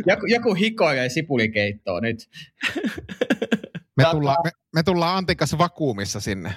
Joku, 0.08 0.26
joku 0.26 0.54
hikoilee 0.54 1.10
sipulikeittoa 1.10 2.02
nyt. 2.02 2.30
Me 3.98 4.04
tullaan, 4.12 4.38
me, 4.44 4.52
me 4.76 4.84
tullaan 4.84 5.18
Antikas 5.18 5.58
vakuumissa 5.58 6.20
sinne. 6.20 6.54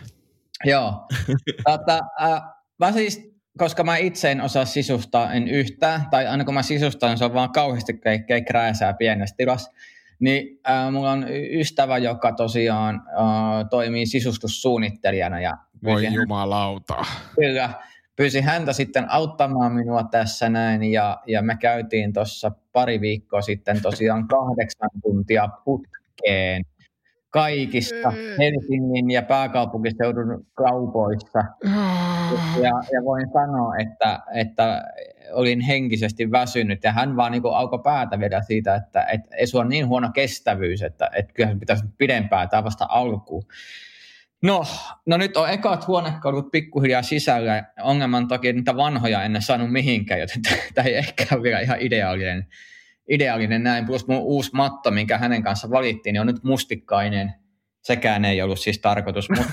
Joo. 0.64 1.06
Tota, 1.64 2.00
äh, 2.22 2.42
mä 2.78 2.92
siis, 2.92 3.30
koska 3.58 3.84
mä 3.84 3.96
itse 3.96 4.30
en 4.30 4.40
osaa 4.40 4.64
sisustaa 4.64 5.32
en 5.32 5.48
yhtään, 5.48 6.06
tai 6.10 6.26
aina 6.26 6.44
kun 6.44 6.54
mä 6.54 6.62
sisustan, 6.62 7.10
niin 7.10 7.18
se 7.18 7.24
on 7.24 7.34
vaan 7.34 7.52
kauheasti 7.52 7.98
kaikkea 7.98 8.40
krääsää 8.40 8.94
pienessä 8.94 9.34
tilassa, 9.36 9.72
niin 10.20 10.60
äh, 10.68 10.92
mulla 10.92 11.10
on 11.10 11.26
ystävä, 11.50 11.98
joka 11.98 12.32
tosiaan 12.32 12.94
äh, 12.94 13.68
toimii 13.70 14.06
sisustussuunnittelijana 14.06 15.40
ja 15.40 15.56
Voi 15.84 16.14
jumalauta. 16.14 17.04
kyllä, 17.40 17.70
pyysin 18.16 18.44
häntä 18.44 18.72
sitten 18.72 19.10
auttamaan 19.10 19.72
minua 19.72 20.02
tässä 20.02 20.48
näin 20.48 20.84
ja, 20.84 21.22
ja 21.26 21.42
me 21.42 21.56
käytiin 21.60 22.12
tuossa 22.12 22.52
pari 22.72 23.00
viikkoa 23.00 23.42
sitten 23.42 23.82
tosiaan 23.82 24.28
kahdeksan 24.36 24.90
tuntia 25.02 25.48
putkeen 25.64 26.62
kaikissa 27.30 28.12
Helsingin 28.38 29.10
ja 29.10 29.22
pääkaupunkiseudun 29.22 30.46
kaupoissa. 30.54 31.38
Ja, 32.62 32.72
ja 32.92 33.04
voin 33.04 33.28
sanoa, 33.32 33.76
että, 33.76 34.20
että 34.34 34.82
olin 35.32 35.60
henkisesti 35.60 36.30
väsynyt 36.30 36.84
ja 36.84 36.92
hän 36.92 37.16
vaan 37.16 37.32
niin 37.32 37.42
alkoi 37.44 37.78
päätä 37.84 38.20
vielä 38.20 38.42
siitä, 38.42 38.74
että, 38.74 39.06
että 39.12 39.36
ei 39.36 39.46
sulla 39.46 39.64
on 39.64 39.68
niin 39.68 39.88
huono 39.88 40.10
kestävyys, 40.14 40.82
että, 40.82 41.10
että 41.12 41.32
kyllä 41.32 41.56
pitäisi 41.60 41.84
pidempää 41.98 42.46
tämä 42.46 42.64
vasta 42.64 42.86
alkuun. 42.88 43.42
No, 44.46 44.64
no 45.06 45.16
nyt 45.16 45.36
on 45.36 45.50
ekat 45.50 45.86
huonekalut 45.86 46.50
pikkuhiljaa 46.50 47.02
sisällä. 47.02 47.64
Ongelman 47.82 48.28
toki 48.28 48.52
niitä 48.52 48.76
vanhoja 48.76 49.22
en 49.22 49.42
saanut 49.42 49.72
mihinkään, 49.72 50.20
joten 50.20 50.42
tämä 50.74 50.88
ei 50.88 50.94
ehkä 50.94 51.26
ole 51.32 51.42
vielä 51.42 51.60
ihan 51.60 51.80
ideaalinen, 51.80 52.46
ideaalinen 53.10 53.62
näin. 53.62 53.86
Plus 53.86 54.06
mun 54.06 54.18
uusi 54.18 54.50
matto, 54.54 54.90
minkä 54.90 55.18
hänen 55.18 55.42
kanssa 55.42 55.70
valittiin, 55.70 56.12
niin 56.12 56.20
on 56.20 56.26
nyt 56.26 56.44
mustikkainen. 56.44 57.34
Sekään 57.82 58.24
ei 58.24 58.42
ollut 58.42 58.58
siis 58.58 58.78
tarkoitus. 58.78 59.28
Mutta, 59.36 59.52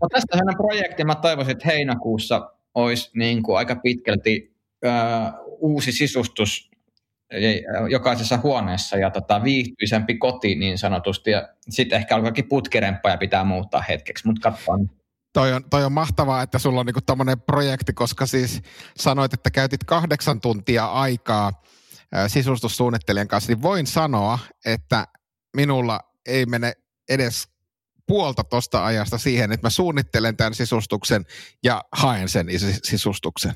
mutta 0.00 0.14
tästä 0.14 0.36
sellainen 0.36 0.56
projekti, 0.56 1.04
mä 1.04 1.14
toivoisin, 1.14 1.52
että 1.52 1.68
heinäkuussa 1.68 2.50
olisi 2.74 3.10
niin 3.14 3.42
kuin 3.42 3.58
aika 3.58 3.76
pitkälti 3.76 4.56
ö, 4.84 4.88
uusi 5.58 5.92
sisustus 5.92 6.69
jokaisessa 7.90 8.38
huoneessa 8.42 8.96
ja 8.96 9.10
tota, 9.10 9.42
viihtyisempi 9.42 10.14
koti 10.14 10.54
niin 10.54 10.78
sanotusti. 10.78 11.30
Sitten 11.68 11.96
ehkä 11.96 12.16
alkaakin 12.16 12.48
putkirempaa 12.48 13.12
ja 13.12 13.18
pitää 13.18 13.44
muuttaa 13.44 13.82
hetkeksi, 13.88 14.26
mutta 14.26 14.50
katsotaan. 14.50 14.90
Toi 15.32 15.52
on, 15.52 15.64
toi 15.70 15.84
on 15.84 15.92
mahtavaa, 15.92 16.42
että 16.42 16.58
sulla 16.58 16.80
on 16.80 16.86
niinku 16.86 17.00
tommonen 17.06 17.40
projekti, 17.40 17.92
koska 17.92 18.26
siis 18.26 18.62
sanoit, 18.96 19.34
että 19.34 19.50
käytit 19.50 19.84
kahdeksan 19.84 20.40
tuntia 20.40 20.86
aikaa 20.86 21.62
ää, 22.12 22.28
sisustussuunnittelijan 22.28 23.28
kanssa, 23.28 23.52
niin 23.52 23.62
voin 23.62 23.86
sanoa, 23.86 24.38
että 24.66 25.06
minulla 25.56 26.00
ei 26.26 26.46
mene 26.46 26.72
edes 27.08 27.48
puolta 28.06 28.44
tosta 28.44 28.84
ajasta 28.84 29.18
siihen, 29.18 29.52
että 29.52 29.66
mä 29.66 29.70
suunnittelen 29.70 30.36
tämän 30.36 30.54
sisustuksen 30.54 31.24
ja 31.64 31.84
haen 31.92 32.28
sen 32.28 32.46
sisustuksen. 32.82 33.54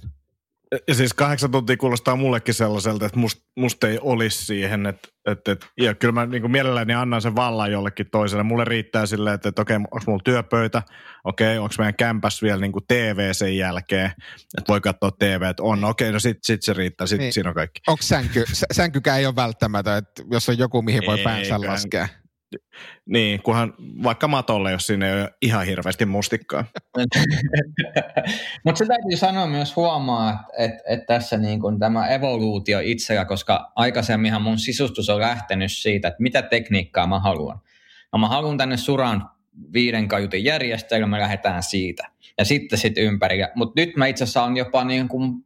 Ja 0.89 0.95
siis 0.95 1.15
kahdeksan 1.15 1.51
tuntia 1.51 1.77
kuulostaa 1.77 2.17
mullekin 2.17 2.55
sellaiselta, 2.55 3.07
että 3.07 3.19
must, 3.19 3.41
musta 3.57 3.89
ei 3.89 3.99
olisi 4.03 4.45
siihen. 4.45 4.87
Että, 4.87 5.09
että, 5.27 5.53
että, 5.53 5.67
ja 5.79 5.95
kyllä 5.95 6.13
mä 6.13 6.27
niin 6.27 6.51
mielelläni 6.51 6.95
annan 6.95 7.23
sen 7.23 7.37
vallan 7.37 7.73
jollekin 7.73 8.07
toiselle. 8.11 8.43
Mulle 8.43 8.65
riittää 8.65 9.07
silleen, 9.07 9.35
että, 9.35 9.49
että 9.49 9.63
okei, 9.63 9.77
onko 9.77 10.01
mulla 10.07 10.23
työpöytä, 10.25 10.83
okei, 11.25 11.59
onko 11.59 11.75
meidän 11.79 11.95
kämpäs 11.95 12.43
vielä 12.43 12.61
niin 12.61 12.73
kuin 12.73 12.85
TV 12.89 13.33
sen 13.33 13.57
jälkeen, 13.57 14.11
että 14.59 14.69
voi 14.69 14.81
katsoa 14.81 15.11
TV, 15.11 15.43
että 15.43 15.63
on, 15.63 15.85
okei, 15.85 16.13
no 16.13 16.19
sit, 16.19 16.39
sit 16.43 16.63
se 16.63 16.73
riittää, 16.73 17.07
sit 17.07 17.19
niin. 17.19 17.33
siinä 17.33 17.49
on 17.49 17.55
kaikki. 17.55 17.81
Onko 17.87 18.03
sänky, 18.03 18.45
sänkykään 18.73 19.19
ei 19.19 19.27
ole 19.27 19.37
välttämättä, 19.37 19.97
että 19.97 20.23
jos 20.31 20.49
on 20.49 20.59
joku, 20.59 20.83
mihin 20.83 21.03
voi 21.07 21.19
päänsä 21.19 21.61
laskea? 21.61 22.09
Niin, 23.07 23.43
kunhan 23.43 23.75
vaikka 24.03 24.29
matolle, 24.29 24.73
jos 24.73 24.87
sinne 24.87 25.09
ei 25.13 25.21
ole 25.21 25.31
ihan 25.43 25.67
hirveästi 25.67 26.07
mustikkaa. 26.07 26.65
Mutta 28.65 28.79
se 28.79 28.87
täytyy 28.87 29.17
sanoa 29.17 29.47
myös 29.47 29.77
huomaa, 29.77 30.45
että 30.59 30.83
et, 30.87 31.07
tässä 31.07 31.37
niin 31.37 31.61
kun 31.61 31.79
tämä 31.79 32.09
evoluutio 32.09 32.81
itsellä, 32.83 33.25
koska 33.25 33.73
aikaisemminhan 33.77 34.43
mun 34.43 34.59
sisustus 34.59 35.11
on 35.11 35.21
lähtenyt 35.21 35.73
siitä, 35.73 36.09
että 36.09 36.23
mitä 36.23 36.43
tekniikkaa 36.43 37.07
mä 37.07 37.21
haluan. 37.21 37.61
No 38.13 38.19
mä 38.19 38.29
haluan 38.29 38.59
tänne 38.59 38.77
suran 38.77 39.31
viiden 39.73 40.09
kajutin 40.09 40.45
järjestelmä, 40.45 41.19
lähdetään 41.19 41.63
siitä. 41.63 42.11
Ja 42.39 42.45
sitten 42.45 42.79
sitten 42.79 43.05
ympäri. 43.05 43.39
Mutta 43.55 43.81
nyt 43.81 43.97
mä 43.97 44.07
itse 44.07 44.25
asiassa 44.25 44.43
olen 44.43 44.57
jopa 44.57 44.85
niin 44.85 45.09
kuin 45.09 45.45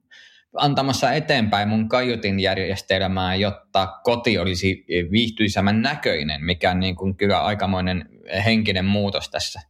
antamassa 0.55 1.13
eteenpäin 1.13 1.69
mun 1.69 1.89
kaiutin 1.89 2.41
järjestelmää, 2.41 3.35
jotta 3.35 3.87
koti 4.05 4.39
olisi 4.39 4.85
viihtyisämän 5.11 5.83
näköinen, 5.83 6.45
mikä 6.45 6.71
on 6.71 6.81
niin 6.81 6.97
kuin 6.97 7.17
kyllä 7.17 7.41
aikamoinen 7.41 8.09
henkinen 8.45 8.85
muutos 8.85 9.31
tässä. 9.31 9.61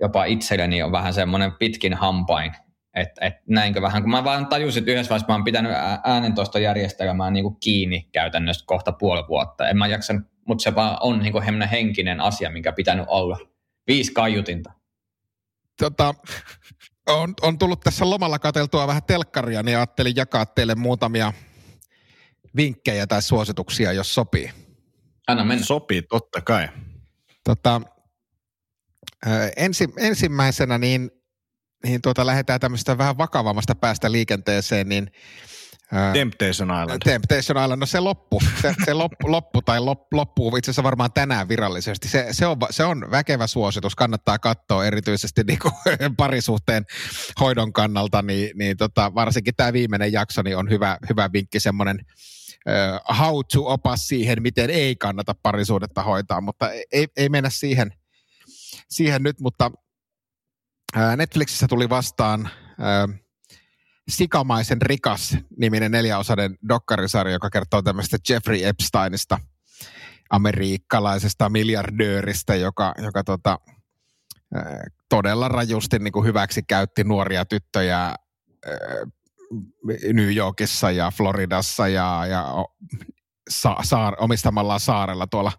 Jopa 0.00 0.24
itselleni 0.24 0.82
on 0.82 0.92
vähän 0.92 1.14
semmoinen 1.14 1.52
pitkin 1.52 1.94
hampain, 1.94 2.52
että 2.94 3.26
et 3.26 3.34
näinkö 3.48 3.82
vähän, 3.82 4.02
kun 4.02 4.10
mä 4.10 4.24
vaan 4.24 4.46
tajusin, 4.46 4.80
että 4.80 4.92
yhdessä 4.92 5.10
vaiheessa 5.10 5.28
mä 5.28 5.34
oon 5.34 5.44
pitänyt 5.44 5.72
äänentoistojärjestelmää 6.04 7.30
niin 7.30 7.44
kuin 7.44 7.56
kiinni 7.60 8.08
käytännössä 8.12 8.64
kohta 8.66 8.92
puoli 8.92 9.28
vuotta. 9.28 9.68
En 9.68 9.78
mä 9.78 9.86
jaksan, 9.86 10.26
mutta 10.48 10.62
se 10.62 10.74
vaan 10.74 10.96
on 11.00 11.18
niin 11.18 11.32
kuin 11.32 11.68
henkinen 11.70 12.20
asia, 12.20 12.50
mikä 12.50 12.72
pitänyt 12.72 13.04
olla. 13.08 13.38
Viisi 13.86 14.12
kaiutinta. 14.12 14.72
Tota, 15.78 16.14
on, 17.06 17.34
on 17.42 17.58
tullut 17.58 17.80
tässä 17.80 18.10
lomalla 18.10 18.38
kateltua 18.38 18.86
vähän 18.86 19.02
telkkaria, 19.02 19.62
niin 19.62 19.76
ajattelin 19.76 20.16
jakaa 20.16 20.46
teille 20.46 20.74
muutamia 20.74 21.32
vinkkejä 22.56 23.06
tai 23.06 23.22
suosituksia, 23.22 23.92
jos 23.92 24.14
sopii. 24.14 24.50
Anna 25.28 25.44
mennä. 25.44 25.64
Sopii, 25.64 26.02
totta 26.02 26.40
kai. 26.40 26.68
Tota, 27.44 27.80
ensi, 29.56 29.88
ensimmäisenä 29.96 30.78
niin, 30.78 31.10
niin 31.84 32.02
tuota, 32.02 32.26
lähdetään 32.26 32.60
tämmöistä 32.60 32.98
vähän 32.98 33.18
vakavammasta 33.18 33.74
päästä 33.74 34.12
liikenteeseen, 34.12 34.88
niin 34.88 35.10
Temptation 36.12 36.70
Island. 36.82 37.02
Temptation 37.04 37.64
Island, 37.64 37.80
no 37.80 37.86
se 37.86 38.00
loppu. 38.00 38.40
Se, 38.62 38.74
se 38.84 38.94
loppu, 38.94 39.30
loppu 39.32 39.62
tai 39.62 39.80
lop, 39.80 40.12
loppuu 40.12 40.56
itse 40.56 40.70
asiassa 40.70 40.82
varmaan 40.82 41.12
tänään 41.12 41.48
virallisesti. 41.48 42.08
Se, 42.08 42.26
se, 42.30 42.46
on, 42.46 42.56
se 42.70 42.84
on 42.84 43.10
väkevä 43.10 43.46
suositus, 43.46 43.94
kannattaa 43.94 44.38
katsoa 44.38 44.84
erityisesti 44.84 45.42
niin 45.44 45.58
kuin 45.58 45.72
parisuhteen 46.16 46.84
hoidon 47.40 47.72
kannalta, 47.72 48.22
niin, 48.22 48.50
niin 48.54 48.76
tota, 48.76 49.14
varsinkin 49.14 49.54
tämä 49.56 49.72
viimeinen 49.72 50.12
jakso 50.12 50.42
niin 50.42 50.56
on 50.56 50.70
hyvä, 50.70 50.98
hyvä 51.08 51.30
vinkki, 51.32 51.60
semmoinen 51.60 51.98
uh, 52.68 53.16
how 53.18 53.40
to 53.52 53.72
opas 53.72 54.08
siihen, 54.08 54.42
miten 54.42 54.70
ei 54.70 54.96
kannata 54.96 55.34
parisuudetta 55.42 56.02
hoitaa, 56.02 56.40
mutta 56.40 56.70
ei, 56.92 57.06
ei 57.16 57.28
mennä 57.28 57.50
siihen, 57.50 57.92
siihen 58.88 59.22
nyt, 59.22 59.40
mutta 59.40 59.70
uh, 60.96 61.16
Netflixissä 61.16 61.68
tuli 61.68 61.88
vastaan 61.88 62.50
uh, 62.78 63.22
Sikamaisen 64.12 64.82
rikas 64.82 65.36
niminen 65.56 65.90
neljäosainen 65.90 66.58
dokkarisarja, 66.68 67.32
joka 67.32 67.50
kertoo 67.50 67.82
tämmöistä 67.82 68.16
Jeffrey 68.28 68.64
Epsteinista, 68.64 69.38
amerikkalaisesta 70.30 71.48
miljardööristä, 71.48 72.54
joka, 72.54 72.94
joka 73.02 73.24
tota, 73.24 73.58
todella 75.08 75.48
rajusti 75.48 75.98
niin 75.98 76.12
kuin 76.12 76.26
hyväksi 76.26 76.62
käytti 76.62 77.04
nuoria 77.04 77.44
tyttöjä 77.44 78.14
New 80.12 80.36
Yorkissa 80.36 80.90
ja 80.90 81.10
Floridassa 81.10 81.88
ja, 81.88 82.26
ja 82.26 82.54
sa, 83.50 83.76
saar, 83.82 84.14
omistamallaan 84.18 84.80
saarella 84.80 85.26
tuolla 85.26 85.52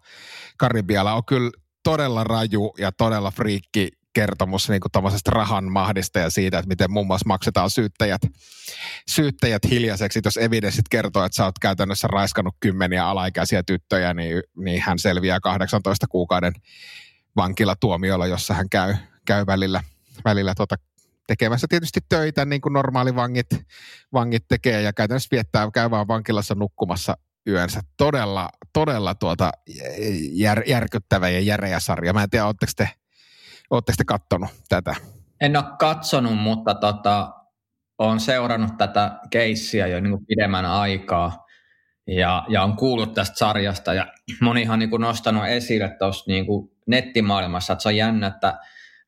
Karibialla. 0.56 1.14
On 1.14 1.24
kyllä 1.24 1.50
todella 1.84 2.24
raju 2.24 2.74
ja 2.78 2.92
todella 2.92 3.30
friikki 3.30 3.88
kertomus 4.14 4.68
niin 4.68 4.80
kuin 4.80 5.12
rahan 5.26 5.72
mahdista 5.72 6.18
ja 6.18 6.30
siitä, 6.30 6.58
että 6.58 6.68
miten 6.68 6.90
muun 6.90 7.06
muassa 7.06 7.26
maksetaan 7.26 7.70
syyttäjät, 7.70 8.22
syyttäjät 9.08 9.62
hiljaiseksi. 9.70 10.20
Jos 10.24 10.36
evidenssit 10.36 10.88
kertoo, 10.88 11.24
että 11.24 11.36
sä 11.36 11.44
oot 11.44 11.58
käytännössä 11.58 12.08
raiskannut 12.08 12.54
kymmeniä 12.60 13.06
alaikäisiä 13.06 13.62
tyttöjä, 13.62 14.14
niin, 14.14 14.42
niin 14.56 14.82
hän 14.82 14.98
selviää 14.98 15.40
18 15.40 16.06
kuukauden 16.06 16.52
vankilatuomiolla, 17.36 18.26
jossa 18.26 18.54
hän 18.54 18.68
käy, 18.68 18.94
käy 19.26 19.46
välillä, 19.46 19.82
välillä 20.24 20.54
tuota 20.54 20.76
tekemässä 21.26 21.66
tietysti 21.70 22.00
töitä, 22.08 22.44
niin 22.44 22.60
kuin 22.60 22.72
normaali 22.72 23.14
vangit, 23.14 23.46
vangit 24.12 24.44
tekee, 24.48 24.82
ja 24.82 24.92
käytännössä 24.92 25.28
viettää, 25.30 25.70
käy 25.74 25.90
vaan 25.90 26.08
vankilassa 26.08 26.54
nukkumassa 26.54 27.16
yönsä. 27.48 27.80
Todella, 27.96 28.48
todella 28.72 29.14
tuota 29.14 29.52
jär, 30.32 30.62
järkyttävä 30.66 31.28
ja 31.28 31.40
järeä 31.40 31.80
sarja. 31.80 32.12
Mä 32.12 32.22
en 32.22 32.30
tiedä, 32.30 32.46
oletteko 32.46 32.72
te 32.76 32.88
Oletteko 33.70 33.96
te 33.96 34.04
katsonut 34.04 34.50
tätä? 34.68 34.94
En 35.40 35.56
ole 35.56 35.64
katsonut, 35.78 36.38
mutta 36.38 36.74
tota, 36.74 37.34
olen 37.98 38.20
seurannut 38.20 38.78
tätä 38.78 39.18
keissiä 39.30 39.86
jo 39.86 40.00
niin 40.00 40.26
pidemmän 40.26 40.64
aikaa. 40.64 41.44
Ja, 42.06 42.44
ja 42.48 42.62
on 42.62 42.76
kuullut 42.76 43.14
tästä 43.14 43.38
sarjasta. 43.38 43.94
Ja 43.94 44.06
monihan 44.40 44.78
niin 44.78 44.90
nostanut 44.98 45.46
esille 45.46 45.96
tuossa 45.98 46.24
niin 46.28 46.46
nettimaailmassa, 46.86 47.72
että 47.72 47.82
se 47.82 47.88
on 47.88 47.96
jännä, 47.96 48.26
että 48.26 48.58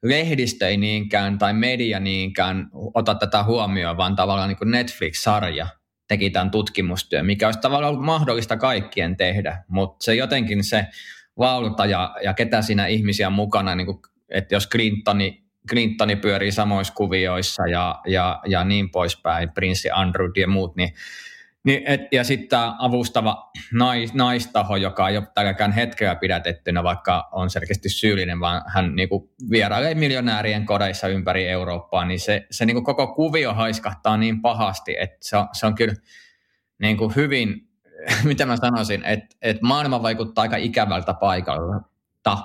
lehdistö 0.03 0.69
ei 0.69 0.77
niinkään 0.77 1.39
tai 1.39 1.53
media 1.53 2.01
niinkään 2.01 2.71
ota 2.95 3.15
tätä 3.15 3.43
huomioon, 3.43 3.97
vaan 3.97 4.17
tavallaan 4.17 4.49
niin 4.49 4.71
Netflix-sarja 4.71 5.67
teki 6.09 6.31
tämän 6.31 6.51
tutkimustyön, 6.51 7.27
mikä 7.27 7.49
olisi 7.49 7.61
tavallaan 7.61 7.91
ollut 7.91 8.05
mahdollista 8.05 8.57
kaikkien 8.57 9.17
tehdä, 9.17 9.65
mutta 9.69 10.05
se 10.05 10.15
jotenkin 10.15 10.65
se 10.65 10.87
valta 11.39 11.87
ja, 11.87 12.17
ja 12.25 12.35
ketä 12.35 12.63
siinä 12.63 12.87
ihmisiä 12.87 13.31
mukana 13.31 13.75
niin 13.75 13.87
kuin 13.87 13.99
että 14.29 14.55
jos 14.55 14.69
Clintoni, 14.69 15.45
Clintoni 15.69 16.17
pyörii 16.17 16.53
samoissa 16.53 16.95
kuvioissa 16.95 17.67
ja, 17.67 18.01
ja, 18.07 18.41
ja 18.47 18.65
niin 18.65 18.91
poispäin, 18.91 19.51
prinssi 19.51 19.91
Andrew 19.91 20.31
ja 20.37 20.49
muut, 20.49 20.77
niin 20.77 20.91
niin, 21.67 21.83
et, 21.87 22.01
ja 22.13 22.25
sitten 22.25 22.49
tämä 22.49 22.77
avustava 22.79 23.51
nais, 23.73 24.15
naistaho, 24.15 24.77
joka 24.77 25.09
ei 25.09 25.17
ole 25.17 25.27
tälläkään 25.35 25.73
hetkellä 25.73 26.15
pidätettynä, 26.15 26.83
vaikka 26.83 27.29
on 27.33 27.51
selkeästi 27.51 27.89
syyllinen, 27.89 28.41
vaan 28.41 28.63
hän 28.67 28.95
niinku 28.97 29.35
vierailee 29.51 29.95
miljonäärien 29.95 30.67
kodeissa 30.67 31.09
ympäri 31.09 31.49
Eurooppaa, 31.49 32.05
niin 32.05 32.21
se, 32.21 32.47
se 32.51 32.67
niinku 32.67 32.83
koko 32.83 33.15
kuvio 33.15 33.55
haiskahtaa 33.55 34.17
niin 34.17 34.43
pahasti, 34.43 34.97
että 35.01 35.17
se, 35.21 35.37
on, 35.37 35.49
se 35.53 35.67
on 35.67 35.75
kyllä 35.75 35.95
niinku 36.79 37.13
hyvin, 37.17 37.69
mitä 38.25 38.47
mä 38.47 38.57
sanoisin, 38.57 39.05
että 39.05 39.37
et 39.43 39.63
maailma 39.63 40.03
vaikuttaa 40.03 40.43
aika 40.43 40.57
ikävältä 40.57 41.15
paikalla 41.15 41.73
mutta 41.75 41.96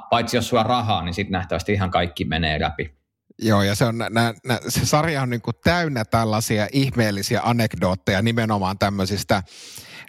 paitsi 0.10 0.38
jos 0.38 0.50
sulla 0.50 0.64
rahaa, 0.64 1.04
niin 1.04 1.14
sitten 1.14 1.32
nähtävästi 1.32 1.74
ihan 1.74 1.92
kaikki 1.92 2.26
menee 2.26 2.60
läpi. 2.60 3.02
Joo, 3.40 3.64
ja 3.64 3.76
se, 3.76 3.86
on, 3.86 3.98
nä, 3.98 4.10
nä, 4.10 4.60
se 4.68 4.86
sarja 4.86 5.22
on 5.22 5.30
niin 5.30 5.42
täynnä 5.64 6.06
tällaisia 6.06 6.68
ihmeellisiä 6.72 7.42
anekdootteja 7.44 8.22
nimenomaan 8.22 8.80
tämmöisistä 8.80 9.44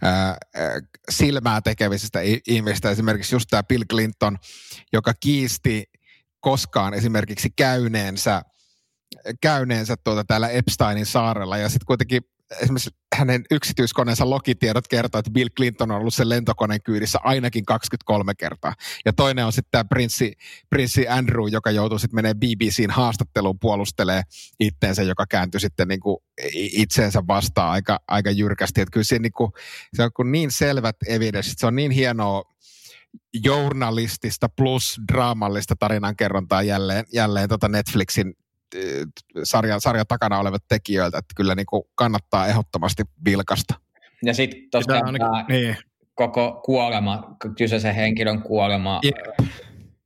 ää, 0.03 0.37
silmää 1.11 1.61
tekevisistä 1.61 2.21
ihmistä. 2.49 2.91
Esimerkiksi 2.91 3.35
just 3.35 3.47
tämä 3.51 3.63
Bill 3.63 3.85
Clinton, 3.91 4.39
joka 4.93 5.13
kiisti 5.21 5.85
koskaan 6.41 6.95
esimerkiksi 6.95 7.51
käyneensä 7.57 8.43
käyneensä 9.41 9.95
tuota 10.05 10.25
täällä 10.25 10.49
Epsteinin 10.49 11.07
saarella 11.07 11.57
ja 11.59 11.69
sitten 11.69 11.87
kuitenkin 11.87 12.23
esimerkiksi 12.61 12.91
hänen 13.17 13.45
yksityiskoneensa 13.51 14.31
lokitiedot 14.31 14.89
kertoo, 14.89 15.19
että 15.19 15.31
Bill 15.31 15.49
Clinton 15.57 15.91
on 15.91 16.01
ollut 16.01 16.15
sen 16.15 16.29
lentokoneen 16.29 16.83
kyydissä 16.83 17.19
ainakin 17.23 17.65
23 17.65 18.35
kertaa. 18.35 18.75
Ja 19.05 19.13
toinen 19.13 19.47
on 19.47 19.53
sitten 19.53 19.71
tämä 19.71 19.85
prinssi, 19.85 20.33
prinssi 20.71 21.09
Andrew, 21.09 21.49
joka 21.51 21.71
joutuu 21.71 21.99
sitten 21.99 22.17
menemään 22.17 22.41
BBCin 22.41 22.91
haastatteluun 22.91 23.59
puolustelee 23.59 24.23
itteensä, 24.61 25.03
joka 25.03 25.27
kääntyi 25.27 25.61
sitten 25.61 25.89
niinku 25.89 26.23
itseensä 26.55 27.23
vastaan 27.29 27.71
aika, 27.71 27.99
aika 28.09 28.31
jyrkästi. 28.31 28.81
Että 28.81 28.93
kyllä 28.93 29.05
se, 29.05 29.19
niinku, 29.19 29.53
se 29.95 30.03
on 30.03 30.33
niin 30.33 30.51
selvät 30.51 30.97
evidence, 31.09 31.55
se 31.57 31.67
on 31.67 31.77
niin 31.77 31.91
hienoa 31.91 32.43
journalistista 33.45 34.49
plus 34.49 35.01
draamallista 35.13 35.77
tarinankerrontaa 35.79 36.63
jälleen, 36.63 37.05
jälleen 37.13 37.49
tota 37.49 37.69
Netflixin 37.69 38.35
sarjan, 39.45 39.81
sarjan 39.81 40.07
takana 40.09 40.39
olevat 40.39 40.63
tekijöiltä, 40.69 41.19
että 41.19 41.35
kyllä 41.37 41.55
niin 41.55 41.67
kuin 41.67 41.83
kannattaa 41.95 42.47
ehdottomasti 42.47 43.03
vilkasta. 43.25 43.75
Ja 44.25 44.35
sitten 44.35 44.61
tosiaan 44.71 45.15
tämä 45.19 45.45
niin. 45.49 45.77
koko 46.15 46.61
kuolema, 46.65 47.37
kyseisen 47.59 47.95
henkilön 47.95 48.43
kuolema, 48.43 49.01
yep. 49.05 49.49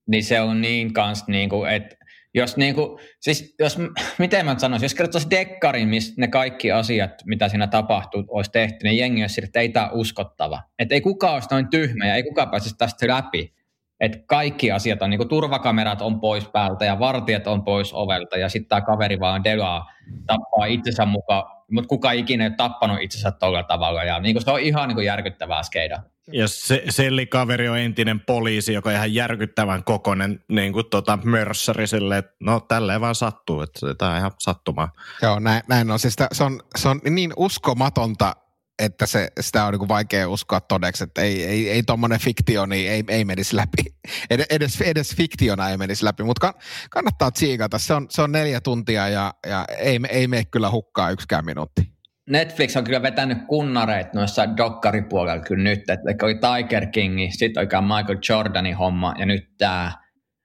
niin 0.07 0.25
se 0.25 0.41
on 0.41 0.61
niin 0.61 0.93
kanssa, 0.93 1.25
niin 1.29 1.49
kuin, 1.49 1.71
että 1.71 1.97
jos 2.35 2.57
niinku, 2.57 3.01
siis 3.21 3.55
jos, 3.59 3.79
miten 4.19 4.45
mä 4.47 4.59
sanoisin, 4.59 4.85
jos 4.85 4.95
kertoisi 4.95 5.31
dekkarin, 5.31 5.89
missä 5.89 6.15
ne 6.17 6.29
kaikki 6.29 6.73
asiat, 6.73 7.11
mitä 7.25 7.49
siinä 7.49 7.67
tapahtuu, 7.67 8.25
olisi 8.29 8.51
tehty, 8.51 8.79
niin 8.83 8.97
jengi 8.97 9.23
olisi 9.23 9.45
että 9.45 9.61
ei 9.61 9.69
tämä 9.69 9.91
uskottava. 9.93 10.63
Että 10.79 10.95
ei 10.95 11.01
kukaan 11.01 11.35
olisi 11.35 11.49
noin 11.51 11.69
tyhmä 11.69 12.07
ja 12.07 12.15
ei 12.15 12.23
kukaan 12.23 12.51
pääsisi 12.51 12.75
tästä 12.79 13.09
läpi. 13.09 13.56
Että 14.01 14.19
kaikki 14.27 14.73
asiat 14.73 15.03
on, 15.03 15.11
niin 15.11 15.19
kuin 15.19 15.29
turvakamerat 15.29 16.03
on 16.03 16.21
pois 16.21 16.49
päältä 16.49 16.85
ja 16.85 16.99
vartijat 16.99 17.47
on 17.47 17.65
pois 17.65 17.93
ovelta 17.93 18.39
ja 18.39 18.49
sitten 18.49 18.69
tämä 18.69 18.81
kaveri 18.81 19.21
vaan 19.21 19.45
delaa, 19.45 19.93
tappaa 20.27 20.67
itsensä 20.67 21.07
mukaan, 21.07 21.45
mutta 21.71 21.89
kuka 21.89 22.13
ikinä 22.13 22.45
ei 22.45 22.49
ole 22.49 22.57
tappanut 22.57 23.01
itsensä 23.01 23.31
tuolla 23.31 23.63
tavalla 23.63 24.05
ja 24.05 24.21
niin 24.21 24.35
kuin 24.35 24.45
se 24.45 24.51
on 24.51 24.61
ihan 24.61 24.89
niin 24.89 24.97
kuin 24.97 25.07
järkyttävää 25.07 25.63
skeida. 25.63 26.03
Ja 26.33 26.49
se, 26.49 26.83
Selli-kaveri 26.89 27.69
on 27.69 27.79
entinen 27.79 28.21
poliisi, 28.21 28.73
joka 28.73 28.91
on 28.91 28.95
ihan 28.95 29.15
järkyttävän 29.15 29.85
kokoinen 29.85 30.41
niin 30.49 30.73
kuin 30.73 30.87
tota 30.91 31.19
mörssari 31.25 31.87
sille, 31.87 32.19
että 32.19 32.37
no 32.41 32.61
tälleen 32.61 33.01
vaan 33.01 33.15
sattuu, 33.15 33.61
että 33.61 33.95
tämä 33.95 34.11
on 34.11 34.19
ihan 34.19 34.33
sattumaa. 34.39 34.93
Joo, 35.23 35.39
näin, 35.39 35.63
näin 35.69 35.91
on. 35.91 35.99
Siis 35.99 36.17
se, 36.33 36.45
on, 36.45 36.61
se 36.77 36.89
on 36.89 37.01
niin 37.11 37.33
uskomatonta, 37.37 38.37
että 38.79 39.07
se, 39.07 39.29
sitä 39.41 39.65
on 39.65 39.73
niin 39.73 39.89
vaikea 39.89 40.29
uskoa 40.29 40.61
todeksi, 40.61 41.05
että 41.05 41.23
ei, 41.23 41.45
ei, 41.45 41.71
ei 41.71 41.83
tuommoinen 41.83 42.21
fiktio 42.21 42.67
niin 42.67 42.91
ei, 42.91 43.05
ei 43.09 43.25
menisi 43.25 43.57
läpi. 43.57 43.83
Edes, 44.51 44.81
edes 44.81 45.17
fiktiona 45.17 45.71
ei 45.71 45.77
menisi 45.77 46.05
läpi, 46.05 46.23
mutta 46.23 46.55
kannattaa 46.91 47.31
tsiikata. 47.31 47.79
Se 47.79 47.95
on, 47.95 48.07
se 48.11 48.23
on 48.23 48.33
neljä 48.33 48.61
tuntia 48.61 49.09
ja, 49.09 49.35
ja 49.47 49.65
ei, 49.79 50.01
ei 50.09 50.29
mene 50.29 50.45
kyllä 50.45 50.71
hukkaa 50.71 51.11
yksikään 51.11 51.45
minuutti. 51.45 51.97
Netflix 52.31 52.77
on 52.77 52.85
kyllä 52.85 53.03
vetänyt 53.03 53.39
kunnareet 53.49 54.15
noissa 54.15 54.57
dokkaripuolella 54.57 55.43
kyllä 55.43 55.63
nyt, 55.63 55.91
että 55.91 56.27
oli 56.27 56.35
Tiger 56.35 56.87
King, 56.87 57.17
sitten 57.31 57.61
oikein 57.61 57.85
Michael 57.85 58.19
Jordanin 58.29 58.77
homma 58.77 59.15
ja 59.19 59.27
nyt 59.27 59.51
tämä. 59.59 59.93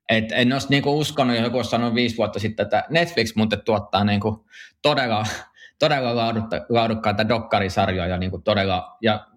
Et 0.09 0.31
en 0.31 0.53
olisi 0.53 0.67
niinku 0.69 0.99
uskonut, 0.99 1.37
joku 1.37 1.57
olisi 1.57 1.69
sanonut 1.69 1.95
viisi 1.95 2.17
vuotta 2.17 2.39
sitten, 2.39 2.63
että 2.63 2.83
Netflix 2.89 3.35
muuten 3.35 3.61
tuottaa 3.65 4.03
niinku 4.03 4.45
todella, 4.81 5.25
todella 5.81 6.15
laadukka, 6.15 6.65
laadukkaita 6.69 7.27
dokkarisarjoja 7.27 8.17
niinku 8.17 8.39
todella, 8.39 8.97
ja 9.01 9.27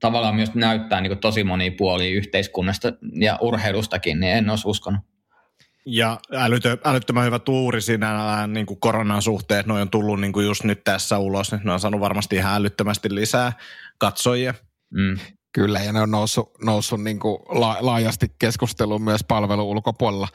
tavallaan 0.00 0.34
myös 0.34 0.54
näyttää 0.54 1.00
niinku 1.00 1.16
tosi 1.16 1.44
monia 1.44 1.72
puolia 1.78 2.16
yhteiskunnasta 2.16 2.92
ja 3.12 3.38
urheilustakin, 3.40 4.20
niin 4.20 4.32
en 4.32 4.50
olisi 4.50 4.68
uskonut. 4.68 5.00
Ja 5.86 6.18
älytö, 6.32 6.78
älyttömän 6.84 7.24
hyvä 7.24 7.38
tuuri 7.38 7.80
sinällään 7.80 8.52
niin 8.52 8.66
kuin 8.66 8.80
koronan 8.80 9.22
suhteen, 9.22 9.60
että 9.60 9.72
ne 9.72 9.80
on 9.80 9.90
tullut 9.90 10.20
niin 10.20 10.32
kuin 10.32 10.46
just 10.46 10.64
nyt 10.64 10.84
tässä 10.84 11.18
ulos, 11.18 11.52
niin 11.52 11.60
ne 11.64 11.72
on 11.72 11.80
saanut 11.80 12.00
varmasti 12.00 12.36
ihan 12.36 12.54
älyttömästi 12.54 13.14
lisää 13.14 13.52
katsojia. 13.98 14.54
Mm. 14.90 15.18
Kyllä, 15.52 15.80
ja 15.80 15.92
ne 15.92 16.00
on 16.00 16.10
noussut, 16.10 16.52
noussut 16.64 17.02
niin 17.02 17.18
kuin 17.18 17.38
la, 17.48 17.76
laajasti 17.80 18.26
keskusteluun 18.38 19.02
myös 19.02 19.24
palvelun 19.28 19.64
ulkopuolella. 19.64 20.28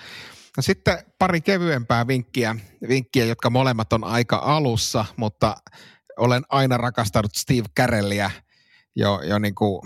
No 0.58 0.64
sitten 0.64 0.98
pari 1.20 1.42
kevyempää 1.42 2.08
vinkkiä, 2.08 2.56
vinkkiä, 2.88 3.26
jotka 3.26 3.50
molemmat 3.50 3.94
on 3.94 4.04
aika 4.04 4.38
alussa, 4.38 5.06
mutta 5.18 5.58
olen 6.18 6.44
aina 6.50 6.78
rakastanut 6.78 7.36
Steve 7.36 7.68
Carellia 7.78 8.32
jo, 8.96 9.22
jo 9.22 9.40
niin 9.40 9.56
kuin 9.56 9.82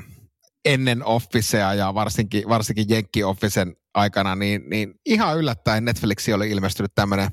ennen 0.66 1.06
Officea 1.06 1.74
ja 1.74 1.94
varsinkin, 1.94 2.50
varsinkin 2.50 2.86
Jenkki 2.90 3.24
Officen 3.24 3.76
aikana, 3.94 4.36
niin, 4.36 4.70
niin 4.70 4.94
ihan 5.06 5.38
yllättäen 5.38 5.86
Netflixi 5.86 6.34
oli 6.34 6.50
ilmestynyt 6.50 6.92
tämmöinen 6.96 7.30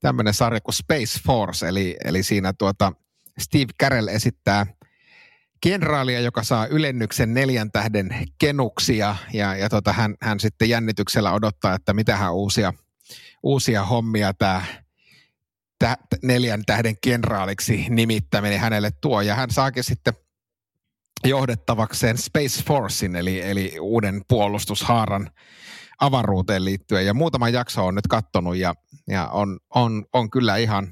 tämmöinen 0.00 0.34
sarja 0.34 0.60
kuin 0.60 0.74
Space 0.74 1.20
Force, 1.26 1.68
eli, 1.68 1.96
eli 2.04 2.22
siinä 2.22 2.52
tuota 2.52 2.92
Steve 3.38 3.72
Carell 3.82 4.08
esittää 4.08 4.66
kenraalia, 5.60 6.20
joka 6.20 6.42
saa 6.42 6.66
ylennyksen 6.66 7.34
neljän 7.34 7.70
tähden 7.72 8.28
kenuksia, 8.38 9.16
ja, 9.32 9.56
ja 9.56 9.68
tota, 9.68 9.92
hän, 9.92 10.14
hän 10.22 10.40
sitten 10.40 10.68
jännityksellä 10.68 11.32
odottaa, 11.32 11.74
että 11.74 11.92
mitähän 11.92 12.34
uusia, 12.34 12.72
uusia 13.42 13.84
hommia 13.84 14.34
tämä 14.34 14.62
neljän 16.22 16.62
tähden 16.66 16.94
kenraaliksi 17.00 17.86
nimittäminen 17.88 18.60
hänelle 18.60 18.90
tuo, 19.00 19.20
ja 19.20 19.34
hän 19.34 19.50
saakin 19.50 19.84
sitten– 19.84 20.14
johdettavakseen 21.24 22.18
Space 22.18 22.64
Forcein, 22.64 23.16
eli, 23.16 23.40
eli 23.40 23.76
uuden 23.80 24.22
puolustushaaran 24.28 25.30
avaruuteen 26.00 26.64
liittyen. 26.64 27.06
Ja 27.06 27.14
muutama 27.14 27.48
jakso 27.48 27.86
on 27.86 27.94
nyt 27.94 28.06
kattonut 28.06 28.56
ja, 28.56 28.74
ja 29.08 29.28
on, 29.28 29.58
on, 29.74 30.04
on, 30.12 30.30
kyllä 30.30 30.56
ihan 30.56 30.90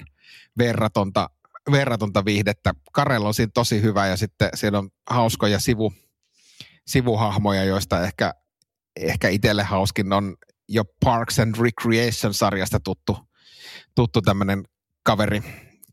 verratonta, 0.59 1.31
verratonta 1.73 2.25
viihdettä. 2.25 2.75
Karel 2.93 3.25
on 3.25 3.35
siinä 3.35 3.51
tosi 3.55 3.83
hyvä 3.83 4.07
ja 4.07 4.17
sitten 4.17 4.51
siellä 4.55 4.79
on 4.79 4.91
hauskoja 5.11 5.59
sivu, 5.59 5.93
sivuhahmoja, 6.87 7.65
joista 7.65 8.03
ehkä, 8.03 8.35
ehkä 8.97 9.29
itselle 9.29 9.63
hauskin 9.63 10.13
on 10.13 10.37
jo 10.69 10.85
Parks 11.05 11.39
and 11.39 11.55
Recreation-sarjasta 11.61 12.81
tuttu, 12.81 13.19
tuttu 13.95 14.23
tämmöinen 14.23 14.65
kaveri, 15.03 15.43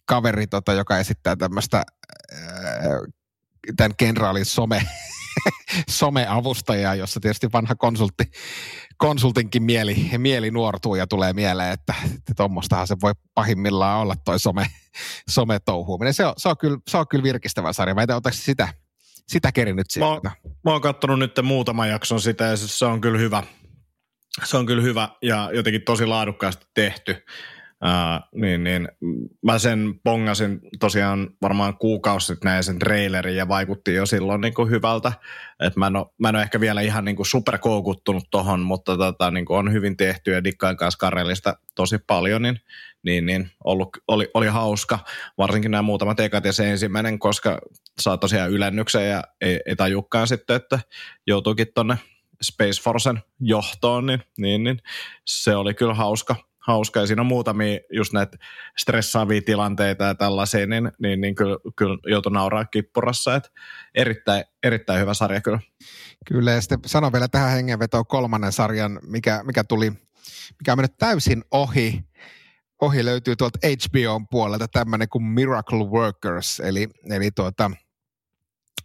kaveri 0.06 0.48
tota, 0.48 0.74
joka 0.74 1.00
esittää 1.00 1.36
tämmöistä 1.36 1.84
tämän 3.78 3.96
kenraalin 3.98 4.46
some, 4.46 4.82
someavustajaa, 5.90 6.96
jossa 6.96 7.20
tietysti 7.20 7.52
vanha 7.54 7.76
konsultti, 7.76 8.32
konsultinkin 8.98 9.64
mieli, 9.64 10.10
mieli 10.18 10.52
nuortuu 10.52 10.96
ja 10.96 11.08
tulee 11.08 11.34
mieleen, 11.34 11.72
että 11.72 11.94
tuommoistahan 12.38 12.88
se 12.88 12.96
voi 13.02 13.14
pahimmillaan 13.34 14.00
olla 14.00 14.16
toi 14.26 14.40
some, 14.40 14.68
some-touhuuminen. 15.32 16.14
Se 16.14 16.26
on, 16.26 16.34
se, 16.38 16.50
on 16.50 16.58
kyllä, 16.58 16.78
se 16.88 16.98
on 16.98 17.08
kyllä 17.08 17.24
virkistävä 17.24 17.74
sarja. 17.74 17.96
Mä 17.96 18.02
en 18.02 18.08
tiedä, 18.08 18.32
sitä, 18.32 18.68
sitä 19.28 19.52
kerinyt 19.52 19.86
siitä. 19.90 20.08
Mä, 20.24 20.32
mä 20.64 20.72
oon 20.72 20.82
katsonut 20.82 21.20
nyt 21.20 21.40
muutaman 21.44 21.90
jakson 21.90 22.22
sitä 22.22 22.44
ja 22.44 22.58
se 22.58 22.86
on 22.86 23.02
kyllä 23.02 23.20
hyvä. 23.20 23.44
Se 24.44 24.58
on 24.58 24.66
kyllä 24.66 24.84
hyvä 24.84 25.10
ja 25.22 25.50
jotenkin 25.54 25.82
tosi 25.82 26.06
laadukkaasti 26.06 26.66
tehty. 26.74 27.26
Niin, 28.36 28.64
niin, 28.64 28.88
mä 29.42 29.60
sen 29.60 30.00
pongasin 30.04 30.60
tosiaan 30.80 31.30
varmaan 31.42 31.78
kuukausi 31.78 32.28
sitten 32.28 32.50
näin 32.50 32.64
sen 32.64 32.80
trailerin 32.80 33.36
ja 33.36 33.48
vaikutti 33.48 33.94
jo 33.94 34.06
silloin 34.06 34.42
niin 34.42 34.54
kuin 34.54 34.70
hyvältä. 34.70 35.12
Et 35.60 35.76
mä, 35.76 35.88
en 35.88 35.96
ole, 35.96 36.06
mä 36.18 36.30
en 36.30 36.36
ole 36.36 36.44
ehkä 36.44 36.60
vielä 36.60 36.82
ihan 36.82 37.06
niin 37.06 37.16
kuin 37.16 37.26
superkoukuttunut 37.26 38.28
tohon, 38.32 38.60
mutta 38.60 38.98
tota, 38.98 39.32
niin 39.32 39.46
kuin 39.46 39.58
on 39.58 39.74
hyvin 39.74 39.98
tehty 39.98 40.32
ja 40.32 40.44
dikkaan 40.44 40.78
kanssa 40.78 40.98
Karelista 40.98 41.58
tosi 41.76 41.98
paljon, 41.98 42.42
niin, 42.42 42.60
niin, 43.04 43.26
niin 43.26 43.52
ollut, 43.64 43.90
oli, 44.08 44.30
oli, 44.34 44.48
hauska. 44.48 45.00
Varsinkin 45.38 45.72
nämä 45.72 45.82
muutamat 45.82 46.20
ekat 46.20 46.46
ja 46.46 46.54
se 46.54 46.72
ensimmäinen, 46.72 47.20
koska 47.20 47.60
saa 48.00 48.18
tosiaan 48.18 48.52
ylennyksen 48.52 49.10
ja 49.10 49.24
ei, 49.42 49.60
ei 49.66 49.76
tajukaan 49.76 50.28
sitten, 50.28 50.56
että 50.56 50.80
joutuukin 51.28 51.68
tonne 51.76 51.98
Space 52.42 52.82
Forcen 52.82 53.24
johtoon, 53.40 54.06
niin, 54.06 54.22
niin, 54.38 54.64
niin 54.64 54.82
se 55.26 55.56
oli 55.56 55.74
kyllä 55.74 55.94
hauska 55.94 56.36
hauska. 56.66 57.00
Ja 57.00 57.08
siinä 57.08 57.22
on 57.22 57.26
muutamia 57.26 57.80
just 57.94 58.14
näitä 58.14 58.38
stressaavia 58.78 59.42
tilanteita 59.42 60.04
ja 60.04 60.16
tällaisia, 60.16 60.68
niin, 60.68 60.92
niin, 61.00 61.22
niin 61.22 61.36
kyllä, 61.36 61.58
kyllä 61.76 61.98
joutui 62.06 62.32
nauraa 62.32 62.66
kippurassa. 62.66 63.36
Että 63.36 63.50
erittäin, 63.96 64.44
erittäin 64.64 65.02
hyvä 65.02 65.14
sarja 65.14 65.42
kyllä. 65.42 65.60
Kyllä, 66.28 66.52
ja 66.52 66.62
sitten 66.62 66.80
sanon 66.86 67.14
vielä 67.14 67.28
tähän 67.28 67.52
hengenvetoon 67.52 68.06
kolmannen 68.06 68.52
sarjan, 68.52 69.00
mikä, 69.08 69.44
mikä 69.44 69.64
tuli, 69.64 69.90
mikä 70.60 70.72
on 70.72 70.78
mennyt 70.78 70.98
täysin 70.98 71.44
ohi. 71.52 72.04
Ohi 72.82 73.06
löytyy 73.06 73.36
tuolta 73.36 73.60
HBOn 73.68 74.28
puolelta 74.28 74.68
tämmöinen 74.68 75.10
kuin 75.10 75.24
Miracle 75.24 75.84
Workers, 75.84 76.60
eli, 76.60 76.90
eli 77.10 77.32
tuota, 77.32 77.72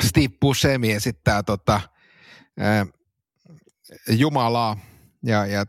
Steve 0.02 0.34
Buscemi 0.40 0.92
esittää 0.92 1.42
tota, 1.42 1.80
ää, 2.58 2.86
Jumalaa, 4.08 4.76
ja, 5.22 5.46
ja 5.46 5.64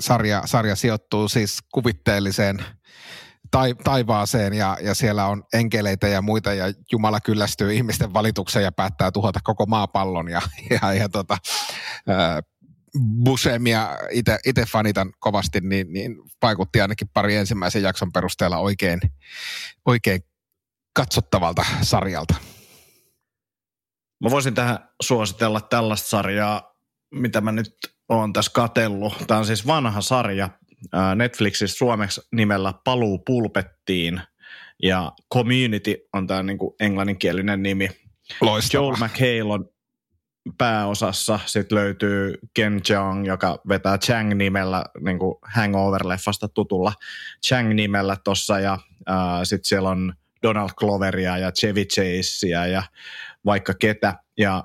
sarja, 0.00 0.42
sarja 0.44 0.76
sijoittuu 0.76 1.28
siis 1.28 1.58
kuvitteelliseen 1.72 2.64
tai, 3.50 3.74
taivaaseen 3.84 4.54
ja, 4.54 4.76
ja 4.80 4.94
siellä 4.94 5.26
on 5.26 5.44
enkeleitä 5.52 6.08
ja 6.08 6.22
muita 6.22 6.54
ja 6.54 6.64
Jumala 6.92 7.20
kyllästyy 7.20 7.74
ihmisten 7.74 8.14
valitukseen 8.14 8.64
ja 8.64 8.72
päättää 8.72 9.12
tuhota 9.12 9.40
koko 9.44 9.66
maapallon 9.66 10.28
ja, 10.28 10.42
ja, 10.70 10.92
ja 10.92 11.08
tota, 11.08 11.38
ää, 12.08 12.42
Busemia 13.24 13.98
itse 14.44 14.66
fanitan 14.72 15.12
kovasti, 15.18 15.60
niin, 15.60 15.92
niin 15.92 16.16
vaikutti 16.42 16.80
ainakin 16.80 17.08
pari 17.14 17.36
ensimmäisen 17.36 17.82
jakson 17.82 18.12
perusteella 18.12 18.58
oikein, 18.58 19.00
oikein 19.86 20.20
katsottavalta 20.96 21.64
sarjalta. 21.82 22.34
Mä 24.24 24.30
voisin 24.30 24.54
tähän 24.54 24.78
suositella 25.02 25.60
tällaista 25.60 26.08
sarjaa, 26.08 26.74
mitä 27.14 27.40
mä 27.40 27.52
nyt 27.52 27.74
oon 28.08 28.32
tässä 28.32 28.50
katellut. 28.54 29.14
Tämä 29.26 29.38
on 29.38 29.46
siis 29.46 29.66
vanha 29.66 30.00
sarja 30.00 30.50
Netflixissä 31.14 31.76
suomeksi 31.78 32.20
nimellä 32.32 32.74
Paluu 32.84 33.18
pulpettiin 33.18 34.20
ja 34.82 35.12
Community 35.34 35.96
on 36.12 36.26
tämä 36.26 36.42
niin 36.42 36.58
englanninkielinen 36.80 37.62
nimi. 37.62 37.88
Loistava. 38.40 38.84
Joel 38.84 38.96
McHale 38.96 39.52
on 39.52 39.68
pääosassa. 40.58 41.40
Sitten 41.46 41.78
löytyy 41.78 42.34
Ken 42.54 42.80
Jeong, 42.88 43.26
joka 43.26 43.58
vetää 43.68 43.98
Chang-nimellä, 43.98 44.84
niin 45.00 45.18
kuin 45.18 45.34
Hangover-leffasta 45.42 46.48
tutulla 46.54 46.92
Chang-nimellä 47.46 48.16
tuossa. 48.24 48.60
Ja 48.60 48.78
sitten 49.44 49.68
siellä 49.68 49.88
on 49.88 50.14
Donald 50.42 50.70
Gloveria 50.76 51.38
ja 51.38 51.52
Chevy 51.52 51.84
Chasea 51.84 52.66
ja 52.66 52.82
vaikka 53.44 53.74
ketä. 53.74 54.14
Ja 54.38 54.64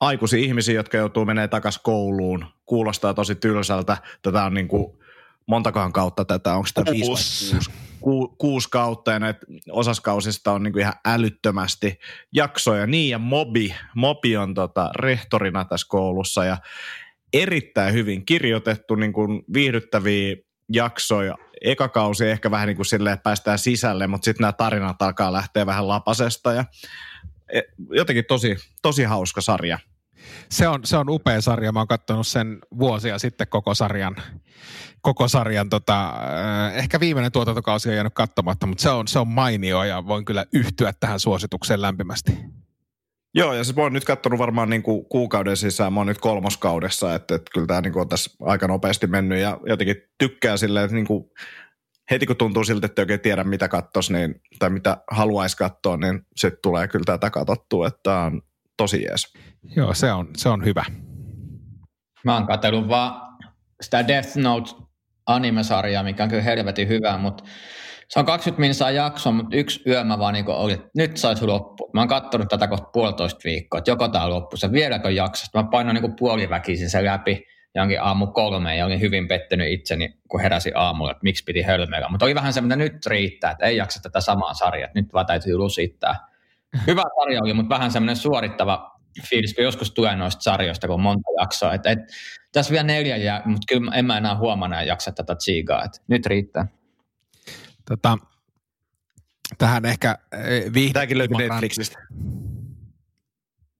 aikuisia 0.00 0.38
ihmisiä, 0.38 0.74
jotka 0.74 0.96
joutuu 0.96 1.24
menemään 1.24 1.50
takaisin 1.50 1.82
kouluun. 1.84 2.46
Kuulostaa 2.66 3.14
tosi 3.14 3.34
tylsältä. 3.34 3.96
Tätä 4.22 4.44
on 4.44 4.54
niin 4.54 4.68
kuin 4.68 4.98
montakohan 5.46 5.92
kautta 5.92 6.24
tätä, 6.24 6.54
onko 6.54 6.68
tämä 6.74 6.92
viisi 6.92 7.06
Kuusi. 7.06 7.50
kuusi, 7.50 7.70
ku, 8.00 8.28
kuusi 8.38 8.68
kautta 8.70 9.12
ja 9.12 9.18
näitä 9.18 9.40
osaskausista 9.70 10.52
on 10.52 10.62
niinku 10.62 10.78
ihan 10.78 10.94
älyttömästi 11.04 11.98
jaksoja. 12.32 12.86
Niin 12.86 13.10
ja 13.10 13.18
Mobi, 13.18 13.74
Mobi 13.94 14.36
on 14.36 14.54
tota 14.54 14.90
rehtorina 14.96 15.64
tässä 15.64 15.86
koulussa 15.90 16.44
ja 16.44 16.56
erittäin 17.32 17.94
hyvin 17.94 18.26
kirjoitettu 18.26 18.94
niin 18.94 19.12
kuin 19.12 19.42
viihdyttäviä 19.54 20.36
jaksoja. 20.72 21.34
Eka 21.64 21.88
kausi 21.88 22.28
ehkä 22.28 22.50
vähän 22.50 22.66
niin 22.66 22.76
kuin 22.76 22.86
silleen 22.86 23.18
päästään 23.18 23.58
sisälle, 23.58 24.06
mutta 24.06 24.24
sitten 24.24 24.42
nämä 24.42 24.52
tarinat 24.52 25.02
alkaa 25.02 25.32
lähteä 25.32 25.66
vähän 25.66 25.88
lapasesta 25.88 26.52
ja 26.52 26.64
jotenkin 27.90 28.24
tosi, 28.24 28.56
tosi 28.82 29.04
hauska 29.04 29.40
sarja. 29.40 29.78
Se 30.50 30.68
on, 30.68 30.80
se 30.84 30.96
on 30.96 31.10
upea 31.10 31.40
sarja. 31.40 31.72
Mä 31.72 31.80
oon 31.80 31.88
katsonut 31.88 32.26
sen 32.26 32.58
vuosia 32.78 33.18
sitten 33.18 33.48
koko 33.48 33.74
sarjan. 33.74 34.16
Koko 35.00 35.28
sarjan 35.28 35.68
tota, 35.68 36.08
äh, 36.08 36.76
ehkä 36.76 37.00
viimeinen 37.00 37.32
tuotantokausi 37.32 37.88
on 37.88 37.94
jäänyt 37.94 38.14
katsomatta, 38.14 38.66
mutta 38.66 38.82
se 38.82 38.90
on, 38.90 39.08
se 39.08 39.18
on 39.18 39.28
mainio 39.28 39.84
ja 39.84 40.06
voin 40.06 40.24
kyllä 40.24 40.46
yhtyä 40.52 40.92
tähän 41.00 41.20
suositukseen 41.20 41.82
lämpimästi. 41.82 42.32
Joo, 43.34 43.54
ja 43.54 43.64
siis 43.64 43.76
mä 43.76 43.82
oon 43.82 43.92
nyt 43.92 44.04
katsonut 44.04 44.38
varmaan 44.38 44.70
niin 44.70 44.82
kuin 44.82 45.04
kuukauden 45.04 45.56
sisään, 45.56 45.92
mä 45.92 46.00
oon 46.00 46.06
nyt 46.06 46.18
kolmoskaudessa, 46.18 47.14
että, 47.14 47.34
että 47.34 47.50
kyllä 47.54 47.66
tämä 47.66 47.80
niin 47.80 47.92
kuin 47.92 48.00
on 48.00 48.08
tässä 48.08 48.30
aika 48.42 48.68
nopeasti 48.68 49.06
mennyt 49.06 49.38
ja 49.38 49.60
jotenkin 49.66 49.96
tykkää 50.18 50.56
silleen, 50.56 50.84
että 50.84 50.94
niin 50.94 51.06
kuin 51.06 51.30
heti 52.10 52.26
kun 52.26 52.36
tuntuu 52.36 52.64
siltä, 52.64 52.86
että 52.86 53.02
ei 53.02 53.04
oikein 53.04 53.20
tiedä 53.20 53.44
mitä 53.44 53.68
kattos, 53.68 54.10
niin, 54.10 54.34
tai 54.58 54.70
mitä 54.70 54.96
haluaisi 55.10 55.56
katsoa, 55.56 55.96
niin 55.96 56.26
sitten 56.36 56.62
tulee 56.62 56.88
kyllä 56.88 57.04
tätä 57.04 57.30
katsottua, 57.30 57.86
että 57.86 58.00
tämä 58.02 58.22
on 58.22 58.42
tosi 58.76 59.02
jees. 59.02 59.32
Joo, 59.76 59.94
se 59.94 60.12
on, 60.12 60.28
se 60.36 60.48
on 60.48 60.64
hyvä. 60.64 60.84
Mä 62.24 62.34
oon 62.34 62.46
katsellut 62.46 62.88
vaan 62.88 63.38
sitä 63.80 64.08
Death 64.08 64.36
Note 64.36 64.70
animesarjaa, 65.26 66.02
mikä 66.02 66.22
on 66.22 66.28
kyllä 66.28 66.42
helvetin 66.42 66.88
hyvä, 66.88 67.18
mutta 67.18 67.44
se 68.08 68.18
on 68.18 68.26
20 68.26 68.60
minsaa 68.60 68.90
jakso, 68.90 69.32
mutta 69.32 69.56
yksi 69.56 69.82
yö 69.86 70.04
mä 70.04 70.18
vaan 70.18 70.34
niin 70.34 70.48
oli, 70.48 70.72
että 70.72 70.88
nyt 70.96 71.16
saisi 71.16 71.46
loppu. 71.46 71.90
Mä 71.94 72.00
oon 72.00 72.08
katsonut 72.08 72.48
tätä 72.48 72.68
kohta 72.68 72.90
puolitoista 72.92 73.40
viikkoa, 73.44 73.78
että 73.78 73.90
joko 73.90 74.08
tää 74.08 74.30
loppu, 74.30 74.56
se 74.56 74.72
vieläkö 74.72 75.10
jaksosta. 75.10 75.62
Mä 75.62 75.68
painoin 75.70 75.94
niin 75.94 76.16
puoliväkisin 76.18 76.90
sen 76.90 77.04
läpi 77.04 77.44
jonkin 77.80 78.02
aamu 78.02 78.26
kolme 78.26 78.76
ja 78.76 78.86
olin 78.86 79.00
hyvin 79.00 79.28
pettynyt 79.28 79.68
itseni, 79.70 80.18
kun 80.28 80.40
heräsin 80.40 80.76
aamulla, 80.76 81.10
että 81.10 81.22
miksi 81.22 81.44
piti 81.44 81.62
hölmöillä. 81.62 82.08
Mutta 82.08 82.24
oli 82.24 82.34
vähän 82.34 82.52
se, 82.52 82.60
mitä 82.60 82.76
nyt 82.76 83.06
riittää, 83.06 83.50
että 83.50 83.66
ei 83.66 83.76
jaksa 83.76 84.02
tätä 84.02 84.20
samaa 84.20 84.54
sarjaa, 84.54 84.86
että 84.86 85.00
nyt 85.00 85.12
vaan 85.12 85.26
täytyy 85.26 85.56
lusittaa. 85.56 86.16
Hyvä 86.86 87.02
sarja 87.20 87.42
oli, 87.42 87.52
mutta 87.52 87.74
vähän 87.74 87.90
semmoinen 87.90 88.16
suorittava 88.16 88.96
fiilis, 89.30 89.54
kun 89.54 89.64
joskus 89.64 89.90
tulee 89.90 90.16
noista 90.16 90.42
sarjoista, 90.42 90.86
kun 90.86 90.94
on 90.94 91.00
monta 91.00 91.28
jaksoa. 91.40 91.74
Et, 91.74 91.86
et, 91.86 91.98
tässä 92.52 92.72
vielä 92.72 92.86
neljä 92.86 93.16
jää, 93.16 93.42
mutta 93.44 93.64
kyllä 93.68 93.94
en 93.94 94.04
mä 94.04 94.18
enää 94.18 94.36
huomenna 94.36 94.82
jaksa 94.82 95.12
tätä 95.12 95.34
tsiigaa, 95.34 95.84
että 95.84 95.98
nyt 96.08 96.26
riittää. 96.26 96.66
Tota, 97.88 98.18
tähän 99.58 99.84
ehkä 99.84 100.18
eh, 100.32 100.92
Tämäkin 100.92 101.18
löytyy 101.18 101.36
Netflixistä. 101.36 101.98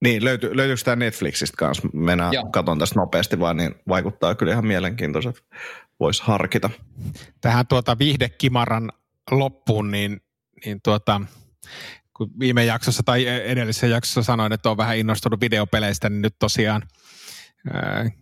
Niin, 0.02 0.24
löytyy, 0.24 0.56
löytyykö 0.56 0.82
tämä 0.84 0.96
Netflixistä 0.96 1.56
kanssa? 1.58 1.88
Mennään 1.92 2.32
Joo. 2.32 2.50
katon 2.50 2.78
tästä 2.78 3.00
nopeasti 3.00 3.40
vaan, 3.40 3.56
niin 3.56 3.74
vaikuttaa 3.88 4.34
kyllä 4.34 4.52
ihan 4.52 4.66
mielenkiintoiset. 4.66 5.44
Voisi 6.00 6.22
harkita. 6.22 6.70
tähän 7.40 7.66
tuota 7.66 7.98
viihdekimaran 7.98 8.92
loppuun, 9.30 9.90
niin, 9.90 10.20
niin 10.64 10.80
tuota, 10.82 11.20
kun 12.16 12.30
viime 12.38 12.64
jaksossa 12.64 13.02
tai 13.02 13.26
edellisessä 13.26 13.86
jaksossa 13.86 14.22
sanoin, 14.22 14.52
että 14.52 14.70
on 14.70 14.76
vähän 14.76 14.96
innostunut 14.96 15.40
videopeleistä, 15.40 16.10
niin 16.10 16.22
nyt 16.22 16.34
tosiaan 16.38 16.82
äh, 17.74 18.12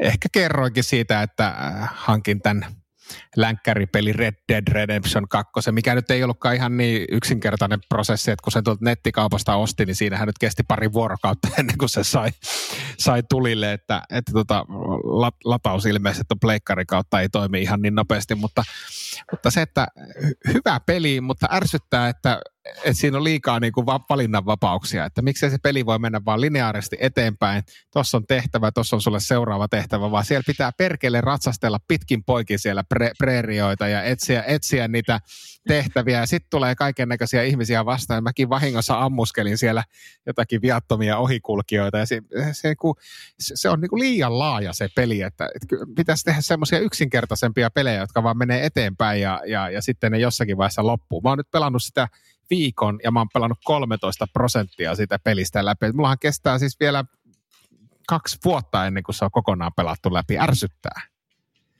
ehkä 0.00 0.28
kerroinkin 0.32 0.84
siitä, 0.84 1.22
että 1.22 1.46
äh, 1.46 1.90
hankin 1.94 2.42
tämän 2.42 2.66
länkkäripeli 3.36 4.12
Red 4.12 4.34
Dead 4.48 4.62
Redemption 4.68 5.28
2, 5.28 5.72
mikä 5.72 5.94
nyt 5.94 6.10
ei 6.10 6.22
ollutkaan 6.22 6.54
ihan 6.54 6.76
niin 6.76 7.04
yksinkertainen 7.10 7.80
prosessi, 7.88 8.30
että 8.30 8.42
kun 8.42 8.52
sen 8.52 8.64
tuolta 8.64 8.84
nettikaupasta 8.84 9.54
osti, 9.54 9.86
niin 9.86 9.96
siinähän 9.96 10.26
nyt 10.26 10.38
kesti 10.38 10.62
pari 10.68 10.92
vuorokautta 10.92 11.48
ennen 11.58 11.78
kuin 11.78 11.88
se 11.88 12.04
sai, 12.04 12.30
sai 12.98 13.22
tulille, 13.30 13.72
että, 13.72 14.02
että 14.10 14.32
tota, 14.32 14.64
lat, 15.04 15.34
lataus 15.44 15.86
ilmeisesti 15.86 16.26
on 16.34 16.40
pleikkari 16.40 16.84
kautta 16.86 17.20
ei 17.20 17.28
toimi 17.28 17.62
ihan 17.62 17.82
niin 17.82 17.94
nopeasti, 17.94 18.34
mutta, 18.34 18.62
mutta 19.30 19.50
se, 19.50 19.62
että 19.62 19.86
hy- 20.22 20.52
hyvä 20.54 20.80
peli, 20.86 21.20
mutta 21.20 21.46
ärsyttää, 21.52 22.08
että, 22.08 22.40
että 22.64 22.92
siinä 22.92 23.16
on 23.16 23.24
liikaa 23.24 23.60
niin 23.60 23.72
kuin 23.72 23.86
va- 23.86 24.04
valinnanvapauksia, 24.08 25.04
että 25.04 25.22
miksei 25.22 25.50
se 25.50 25.58
peli 25.62 25.86
voi 25.86 25.98
mennä 25.98 26.20
vaan 26.24 26.40
lineaarisesti 26.40 26.96
eteenpäin, 27.00 27.62
tuossa 27.92 28.16
on 28.16 28.26
tehtävä, 28.26 28.72
tuossa 28.72 28.96
on 28.96 29.02
sulle 29.02 29.20
seuraava 29.20 29.68
tehtävä, 29.68 30.10
vaan 30.10 30.24
siellä 30.24 30.42
pitää 30.46 30.72
perkele 30.72 31.20
ratsastella 31.20 31.78
pitkin 31.88 32.24
poikin 32.24 32.58
siellä 32.58 32.84
pre- 32.94 33.12
preerioita 33.18 33.88
ja 33.88 34.02
etsiä, 34.02 34.44
etsiä 34.46 34.88
niitä 34.88 35.20
tehtäviä 35.68 36.20
ja 36.20 36.26
sitten 36.26 36.50
tulee 36.50 36.74
kaiken 36.74 37.08
näköisiä 37.08 37.42
ihmisiä 37.42 37.84
vastaan. 37.84 38.22
Mäkin 38.22 38.48
vahingossa 38.48 39.00
ammuskelin 39.00 39.58
siellä 39.58 39.84
jotakin 40.26 40.62
viattomia 40.62 41.18
ohikulkijoita 41.18 41.98
ja 41.98 42.06
se, 42.06 42.20
se, 42.52 42.74
kun, 42.74 42.94
se, 43.38 43.52
se 43.56 43.68
on 43.68 43.80
niin 43.80 43.90
kuin 43.90 44.00
liian 44.00 44.38
laaja 44.38 44.72
se 44.72 44.88
peli, 44.94 45.22
että, 45.22 45.48
että 45.54 45.76
pitäisi 45.96 46.24
tehdä 46.24 46.40
semmoisia 46.40 46.78
yksinkertaisempia 46.78 47.70
pelejä, 47.70 48.00
jotka 48.00 48.22
vaan 48.22 48.38
menee 48.38 48.66
eteenpäin 48.66 49.20
ja, 49.20 49.40
ja, 49.46 49.70
ja 49.70 49.82
sitten 49.82 50.12
ne 50.12 50.18
jossakin 50.18 50.56
vaiheessa 50.56 50.86
loppuu. 50.86 51.20
Mä 51.20 51.28
oon 51.28 51.38
nyt 51.38 51.50
pelannut 51.50 51.82
sitä 51.82 52.08
viikon 52.52 53.00
ja 53.04 53.10
mä 53.10 53.20
oon 53.20 53.28
pelannut 53.34 53.58
13 53.64 54.26
prosenttia 54.32 54.94
siitä 54.94 55.18
pelistä 55.18 55.64
läpi. 55.64 55.92
Mullahan 55.92 56.18
kestää 56.20 56.58
siis 56.58 56.80
vielä 56.80 57.04
kaksi 58.08 58.38
vuotta 58.44 58.86
ennen 58.86 59.02
kuin 59.02 59.14
se 59.14 59.24
on 59.24 59.30
kokonaan 59.30 59.72
pelattu 59.76 60.14
läpi. 60.14 60.38
Ärsyttää. 60.38 61.11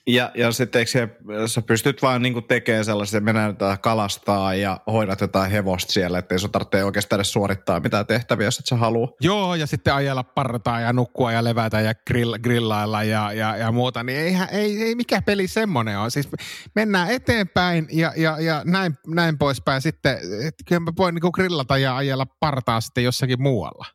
Ja, 0.06 0.30
ja 0.34 0.52
sitten 0.52 0.78
eikö 0.78 0.90
se, 0.90 1.08
sä 1.46 1.62
pystyt 1.62 2.02
vaan 2.02 2.22
niinku 2.22 2.42
tekemään 2.42 2.84
sellaisia, 2.84 3.18
että 3.18 3.24
mennään 3.24 3.50
jotain 3.50 3.78
kalastaa 3.78 4.54
ja 4.54 4.80
hoidat 4.86 5.20
jotain 5.20 5.50
hevosta 5.50 5.92
siellä, 5.92 6.18
ettei 6.18 6.38
sun 6.38 6.50
tarvitse 6.50 6.84
oikeastaan 6.84 7.18
edes 7.18 7.32
suorittaa 7.32 7.80
mitään 7.80 8.06
tehtäviä, 8.06 8.46
jos 8.46 8.58
et 8.58 8.66
sä 8.66 8.76
halua. 8.76 9.08
Joo, 9.20 9.54
ja 9.54 9.66
sitten 9.66 9.94
ajella 9.94 10.24
partaa 10.24 10.80
ja 10.80 10.92
nukkua 10.92 11.32
ja 11.32 11.44
levätä 11.44 11.80
ja 11.80 11.94
grill, 11.94 12.38
grillailla 12.38 13.02
ja, 13.02 13.32
ja, 13.32 13.56
ja 13.56 13.72
muuta, 13.72 14.02
niin 14.02 14.18
eihän, 14.18 14.48
ei, 14.52 14.82
ei 14.82 14.94
mikä 14.94 15.22
peli 15.22 15.48
semmoinen 15.48 15.98
on. 15.98 16.10
Siis 16.10 16.28
mennään 16.74 17.10
eteenpäin 17.10 17.88
ja, 17.92 18.12
ja, 18.16 18.40
ja 18.40 18.62
näin, 18.64 18.98
näin 19.06 19.38
poispäin 19.38 19.82
sitten, 19.82 20.14
että 20.48 20.64
kyllä 20.68 20.80
mä 20.80 20.92
voin 20.98 21.14
niinku 21.14 21.32
grillata 21.32 21.78
ja 21.78 21.96
ajella 21.96 22.26
partaa 22.40 22.80
sitten 22.80 23.04
jossakin 23.04 23.42
muualla. 23.42 23.86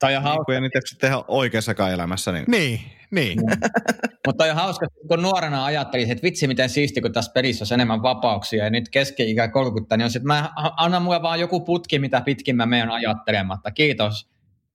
Toi 0.00 0.16
on 0.16 0.22
Niin, 0.22 0.32
hauska, 0.32 0.54
ei 0.54 0.60
niitä 0.60 0.78
jaksa 0.78 0.96
tehdä 1.00 1.16
oikeassakaan 1.28 1.92
elämässä. 1.92 2.32
Niin. 2.32 2.44
Niin, 2.48 2.80
niin. 3.14 3.38
mutta 4.26 4.44
on 4.44 4.54
hauska, 4.54 4.86
kun 5.08 5.22
nuorena 5.22 5.64
ajattelin, 5.64 6.10
että 6.10 6.22
vitsi 6.22 6.46
miten 6.46 6.68
siisti, 6.68 7.00
kun 7.00 7.12
tässä 7.12 7.32
pelissä 7.32 7.62
olisi 7.62 7.74
enemmän 7.74 8.02
vapauksia 8.02 8.64
ja 8.64 8.70
nyt 8.70 8.88
keski-ikä 8.88 9.48
30, 9.48 9.96
niin 9.96 10.04
on 10.04 10.10
se, 10.10 10.18
että 10.18 10.26
mä 10.26 10.50
annan 10.56 11.02
mulle 11.02 11.22
vaan 11.22 11.40
joku 11.40 11.60
putki, 11.60 11.98
mitä 11.98 12.20
pitkin 12.20 12.56
mä 12.56 12.66
menen 12.66 12.90
ajattelematta. 12.90 13.70
Kiitos. 13.70 14.28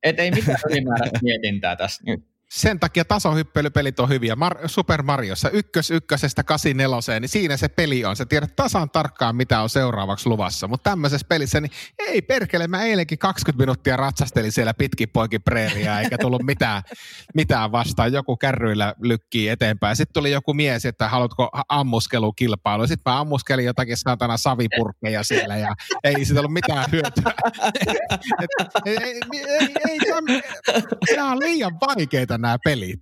Et 0.04 0.20
ei 0.20 0.32
mitään 0.32 0.58
ylimääräistä 0.70 1.20
mietintää 1.30 1.76
tässä 1.76 2.04
nyt. 2.06 2.30
Sen 2.52 2.80
takia 2.80 3.06
tasohyppelypelit 3.06 4.00
on 4.00 4.10
hyviä. 4.10 4.36
Mar- 4.36 4.68
Super 4.68 5.04
Mariossa 5.04 5.50
ykkös 5.50 5.92
ykkösestä 5.92 6.44
84, 6.44 7.20
niin 7.20 7.30
siinä 7.30 7.58
se 7.58 7.68
peli 7.68 8.06
on. 8.06 8.16
Sä 8.16 8.26
tiedät 8.26 8.56
tasan 8.56 8.90
tarkkaan, 8.90 9.36
mitä 9.36 9.62
on 9.62 9.70
seuraavaksi 9.70 10.30
luvassa. 10.30 10.68
Mutta 10.68 10.90
tämmöisessä 10.90 11.28
pelissä, 11.30 11.62
niin 11.62 11.72
ei 12.00 12.22
perkele, 12.22 12.68
mä 12.68 12.84
eilenkin 12.84 13.18
20 13.20 13.64
minuuttia 13.64 13.98
ratsastelin 13.98 14.52
siellä 14.52 14.74
pitkin 14.74 15.10
poikin 15.10 15.42
preeriä, 15.42 16.00
eikä 16.00 16.18
tullut 16.18 16.44
mitään, 16.44 16.84
mitään 17.36 17.72
vastaan. 17.72 18.14
Joku 18.14 18.38
kärryillä 18.38 18.96
lykkii 19.02 19.50
eteenpäin. 19.50 19.96
Sitten 19.96 20.14
tuli 20.14 20.32
joku 20.32 20.54
mies, 20.54 20.86
että 20.86 21.10
haluatko 21.10 21.50
ammuskelukilpailu. 21.70 22.88
Sitten 22.88 23.14
mä 23.14 23.20
ammuskelin 23.20 23.66
jotakin 23.66 23.98
saatana 23.98 24.38
savipurkkeja 24.38 25.24
siellä 25.24 25.58
ja 25.58 25.76
ei 26.04 26.26
siitä 26.26 26.40
ollut 26.40 26.54
mitään 26.54 26.86
hyötyä. 26.92 27.34
Et, 28.42 28.50
ei, 28.86 28.98
ei, 28.98 29.20
ei, 29.34 29.76
ei, 29.90 29.98
täm- 30.00 31.16
nämä 31.16 31.32
on 31.32 31.40
liian 31.40 31.78
vaikeita 31.88 32.39
nämä 32.42 32.58
pelit. 32.64 33.00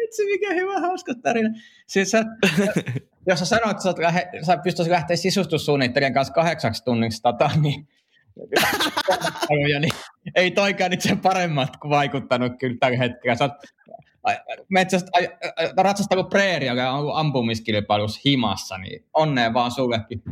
Vitsi, 0.00 0.24
mikä 0.24 0.54
hyvä 0.54 0.80
hauska 0.80 1.14
tarina. 1.14 1.48
Siis 1.86 2.10
sä, 2.10 2.24
jos 3.26 3.38
sä 3.38 3.44
sanoit, 3.44 3.70
että 3.70 3.82
sä, 3.82 3.94
lähe, 3.98 4.28
sä 4.46 4.56
pystyisit 4.56 4.90
lähteä 4.90 5.16
sisustussuunnittelijan 5.16 6.14
kanssa 6.14 6.34
kahdeksaksi 6.34 6.84
tunniksi 6.84 7.22
tota, 7.22 7.50
niin, 7.60 7.88
niin 9.80 9.92
ei 10.34 10.50
toikaan 10.50 10.90
nyt 10.90 11.00
sen 11.00 11.18
paremmat 11.18 11.76
kuin 11.76 11.90
vaikuttanut 11.90 12.52
kyllä 12.58 12.76
tällä 12.80 12.98
hetkellä. 12.98 13.36
Sä 13.36 13.44
oot 13.44 13.52
metsästä, 14.68 15.10
ratsastanut 15.76 16.28
preeria 16.28 16.74
ja 16.74 16.92
on 16.92 17.16
ampumiskilpailussa 17.16 18.20
himassa, 18.24 18.78
niin 18.78 19.04
onnea 19.14 19.54
vaan 19.54 19.70
sullekin. 19.70 20.22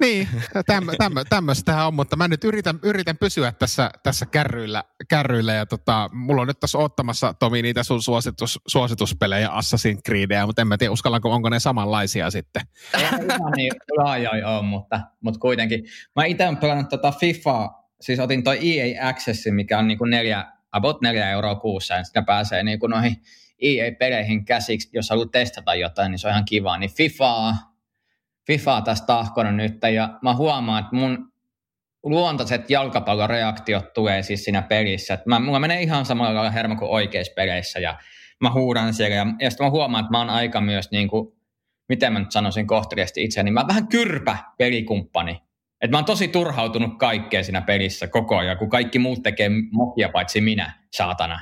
Niin, 0.00 0.28
täm, 0.66 0.86
täm, 0.98 1.12
tämmöistähän 1.28 1.86
on, 1.86 1.94
mutta 1.94 2.16
mä 2.16 2.28
nyt 2.28 2.44
yritän, 2.44 2.78
yritän 2.82 3.16
pysyä 3.16 3.52
tässä, 3.52 3.90
tässä 4.02 4.26
kärryillä, 4.26 4.84
kärryillä 5.08 5.52
ja 5.52 5.66
tota, 5.66 6.10
mulla 6.12 6.42
on 6.42 6.48
nyt 6.48 6.60
tässä 6.60 6.78
ottamassa 6.78 7.34
Tomi 7.34 7.62
niitä 7.62 7.82
sun 7.82 8.02
suositus, 8.02 8.60
suosituspelejä 8.66 9.48
Assassin's 9.48 10.00
Creedia, 10.06 10.46
mutta 10.46 10.62
en 10.62 10.68
mä 10.68 10.78
tiedä 10.78 10.92
uskallanko, 10.92 11.30
onko 11.30 11.48
ne 11.48 11.60
samanlaisia 11.60 12.30
sitten. 12.30 12.62
Ei 12.94 13.02
ihan 13.02 13.20
niin 13.56 13.72
laajoja 13.96 14.48
ole, 14.48 14.62
mutta, 14.62 15.00
mutta 15.20 15.40
kuitenkin. 15.40 15.84
Mä 16.16 16.24
itse 16.24 16.44
olen 16.44 16.56
pelannut 16.56 16.88
tota 16.88 17.12
FIFA, 17.12 17.70
siis 18.00 18.20
otin 18.20 18.44
toi 18.44 18.58
EA 18.62 19.08
Accessin, 19.08 19.54
mikä 19.54 19.78
on 19.78 19.88
niinku 19.88 20.04
neljä, 20.04 20.44
about 20.78 21.00
neljä 21.00 21.30
euroa 21.30 21.54
kuussa, 21.54 21.94
ja 21.94 22.04
sitten 22.04 22.24
pääsee 22.24 22.62
niinku 22.62 22.86
noihin 22.86 23.16
EA-peleihin 23.62 24.44
käsiksi, 24.44 24.88
jos 24.92 25.10
haluat 25.10 25.30
testata 25.30 25.74
jotain, 25.74 26.10
niin 26.10 26.18
se 26.18 26.26
on 26.26 26.32
ihan 26.32 26.44
kiva. 26.44 26.78
Niin 26.78 26.90
FIFAa, 26.90 27.54
FIFAa 28.46 28.82
tästä 28.82 29.06
tahkona 29.06 29.52
nyt, 29.52 29.78
ja 29.94 30.18
mä 30.22 30.34
huomaan, 30.34 30.80
että 30.84 30.96
mun 30.96 31.32
luontaiset 32.02 32.70
jalkapalloreaktiot 32.70 33.92
tulee 33.92 34.22
siis 34.22 34.44
siinä 34.44 34.62
pelissä. 34.62 35.14
Että 35.14 35.28
mä, 35.28 35.38
mulla 35.38 35.60
menee 35.60 35.82
ihan 35.82 36.04
samalla 36.04 36.34
lailla 36.34 36.50
hermo 36.50 36.76
kuin 36.76 36.90
oikeissa 36.90 37.32
peleissä, 37.36 37.80
ja 37.80 37.98
mä 38.40 38.50
huudan 38.50 38.94
siellä, 38.94 39.16
ja, 39.16 39.26
ja 39.40 39.50
sitten 39.50 39.66
mä 39.66 39.70
huomaan, 39.70 40.04
että 40.04 40.10
mä 40.10 40.18
oon 40.18 40.30
aika 40.30 40.60
myös 40.60 40.90
niin 40.90 41.08
kuin, 41.08 41.32
miten 41.88 42.12
mä 42.12 42.18
nyt 42.18 42.32
sanoisin 42.32 42.66
kohteliasti 42.66 43.24
itseäni, 43.24 43.50
mä 43.50 43.60
oon 43.60 43.68
vähän 43.68 43.88
kyrpä 43.88 44.36
pelikumppani. 44.58 45.47
Et 45.80 45.90
mä 45.90 45.96
oon 45.96 46.04
tosi 46.04 46.28
turhautunut 46.28 46.98
kaikkea 46.98 47.42
siinä 47.42 47.60
pelissä 47.60 48.08
koko 48.08 48.36
ajan, 48.36 48.58
kun 48.58 48.70
kaikki 48.70 48.98
muut 48.98 49.22
tekee 49.22 49.50
mokia 49.70 50.08
paitsi 50.08 50.40
minä, 50.40 50.72
saatana. 50.92 51.40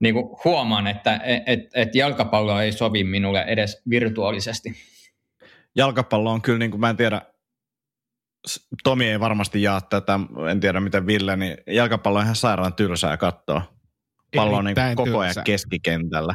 Niin 0.00 0.14
kuin 0.14 0.26
huomaan, 0.44 0.86
että 0.86 1.20
et, 1.24 1.42
et, 1.46 1.60
et 1.74 1.94
jalkapallo 1.94 2.60
ei 2.60 2.72
sovi 2.72 3.04
minulle 3.04 3.42
edes 3.42 3.82
virtuaalisesti. 3.90 4.74
Jalkapallo 5.76 6.30
on 6.32 6.42
kyllä, 6.42 6.58
niin 6.58 6.70
kuin 6.70 6.80
mä 6.80 6.90
en 6.90 6.96
tiedä, 6.96 7.22
Tomi 8.84 9.10
ei 9.10 9.20
varmasti 9.20 9.62
jaa 9.62 9.80
tätä, 9.80 10.20
en 10.50 10.60
tiedä 10.60 10.80
miten 10.80 11.06
Ville, 11.06 11.36
niin 11.36 11.56
jalkapallo 11.66 12.18
on 12.18 12.24
ihan 12.24 12.36
sairaan 12.36 12.74
tylsää 12.74 13.16
katsoa. 13.16 13.62
Pallo 14.36 14.56
on 14.56 14.64
niin 14.64 14.76
koko 14.96 15.18
ajan 15.18 15.34
keskikentällä. 15.44 16.34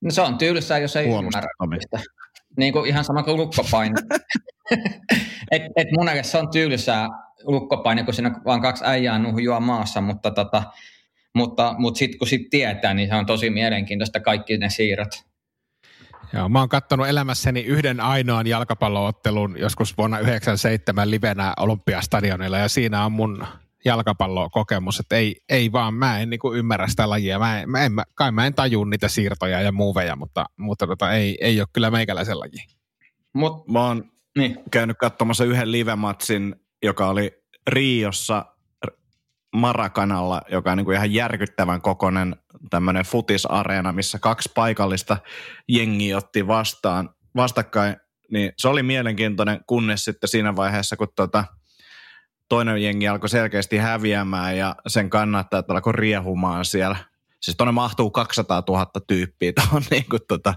No 0.00 0.10
se 0.10 0.20
on 0.20 0.38
tylsää, 0.38 0.78
jos 0.78 0.96
ei 0.96 1.08
ymmärrä. 1.08 1.48
Niin 2.56 2.72
kuin 2.72 2.86
ihan 2.86 3.04
sama 3.04 3.22
kuin 3.22 3.36
lukkopaine. 3.36 3.94
et, 5.50 5.62
et 5.76 5.88
mun 5.96 6.08
se 6.22 6.38
on 6.38 6.50
tylsää 6.50 7.08
lukkopaine, 7.42 8.02
kun 8.02 8.14
siinä 8.14 8.40
vaan 8.44 8.62
kaksi 8.62 8.84
äijää 8.86 9.18
nuhjua 9.18 9.60
maassa, 9.60 10.00
mutta, 10.00 10.30
tota, 10.30 10.62
mutta, 11.34 11.74
mutta 11.78 11.98
sitten 11.98 12.18
kun 12.18 12.28
sit 12.28 12.50
tietää, 12.50 12.94
niin 12.94 13.08
se 13.08 13.14
on 13.14 13.26
tosi 13.26 13.50
mielenkiintoista 13.50 14.20
kaikki 14.20 14.56
ne 14.56 14.70
siirrot. 14.70 15.24
Joo, 16.32 16.48
mä 16.48 16.58
oon 16.58 16.68
kattonut 16.68 17.08
elämässäni 17.08 17.60
yhden 17.60 18.00
ainoan 18.00 18.46
jalkapalloottelun 18.46 19.56
joskus 19.58 19.98
vuonna 19.98 20.16
1997 20.16 21.10
livenä 21.10 21.52
Olympiastadionilla 21.60 22.58
ja 22.58 22.68
siinä 22.68 23.04
on 23.04 23.12
mun 23.12 23.46
jalkapallokokemus, 23.84 25.00
että 25.00 25.16
ei, 25.16 25.36
ei 25.48 25.72
vaan, 25.72 25.94
mä 25.94 26.18
en 26.18 26.30
niin 26.30 26.40
ymmärrä 26.54 26.88
sitä 26.88 27.10
lajia, 27.10 27.38
mä 27.38 27.60
en, 27.60 27.70
mä 27.70 27.84
en, 27.84 27.92
kai 28.14 28.32
mä 28.32 28.46
en 28.46 28.54
taju 28.54 28.84
niitä 28.84 29.08
siirtoja 29.08 29.60
ja 29.60 29.72
muuveja, 29.72 30.16
mutta, 30.16 30.46
mutta 30.58 30.86
tota, 30.86 31.12
ei, 31.12 31.38
ei 31.40 31.60
ole 31.60 31.68
kyllä 31.72 31.90
meikäläisen 31.90 32.40
laji. 32.40 32.66
Mut, 33.34 33.68
mä 33.68 33.86
oon 33.86 34.10
niin. 34.38 34.58
käynyt 34.70 34.98
katsomassa 34.98 35.44
yhden 35.44 35.72
livematsin, 35.72 36.56
joka 36.82 37.08
oli 37.08 37.32
Riossa 37.66 38.44
Marakanalla, 39.56 40.42
joka 40.50 40.72
on 40.72 40.76
niin 40.76 40.84
kuin 40.84 40.96
ihan 40.96 41.12
järkyttävän 41.12 41.80
kokoinen 41.80 42.36
tämmöinen 42.70 43.04
futisareena, 43.04 43.92
missä 43.92 44.18
kaksi 44.18 44.50
paikallista 44.54 45.16
jengiä 45.68 46.16
otti 46.16 46.46
vastaan, 46.46 47.10
vastakkain, 47.36 47.96
niin 48.32 48.52
se 48.58 48.68
oli 48.68 48.82
mielenkiintoinen, 48.82 49.60
kunnes 49.66 50.04
sitten 50.04 50.28
siinä 50.28 50.56
vaiheessa, 50.56 50.96
kun 50.96 51.08
tota, 51.16 51.44
toinen 52.48 52.82
jengi 52.82 53.08
alkoi 53.08 53.28
selkeästi 53.28 53.76
häviämään 53.76 54.56
ja 54.56 54.76
sen 54.86 55.10
kannattajat 55.10 55.70
alkoi 55.70 55.92
riehumaan 55.92 56.64
siellä. 56.64 56.96
Siis 57.40 57.56
tuonne 57.56 57.72
mahtuu 57.72 58.10
200 58.10 58.62
000 58.68 58.86
tyyppiä 59.06 59.52
tuohon 59.52 59.82
niin 59.90 60.04
kuin 60.10 60.22
tota, 60.28 60.54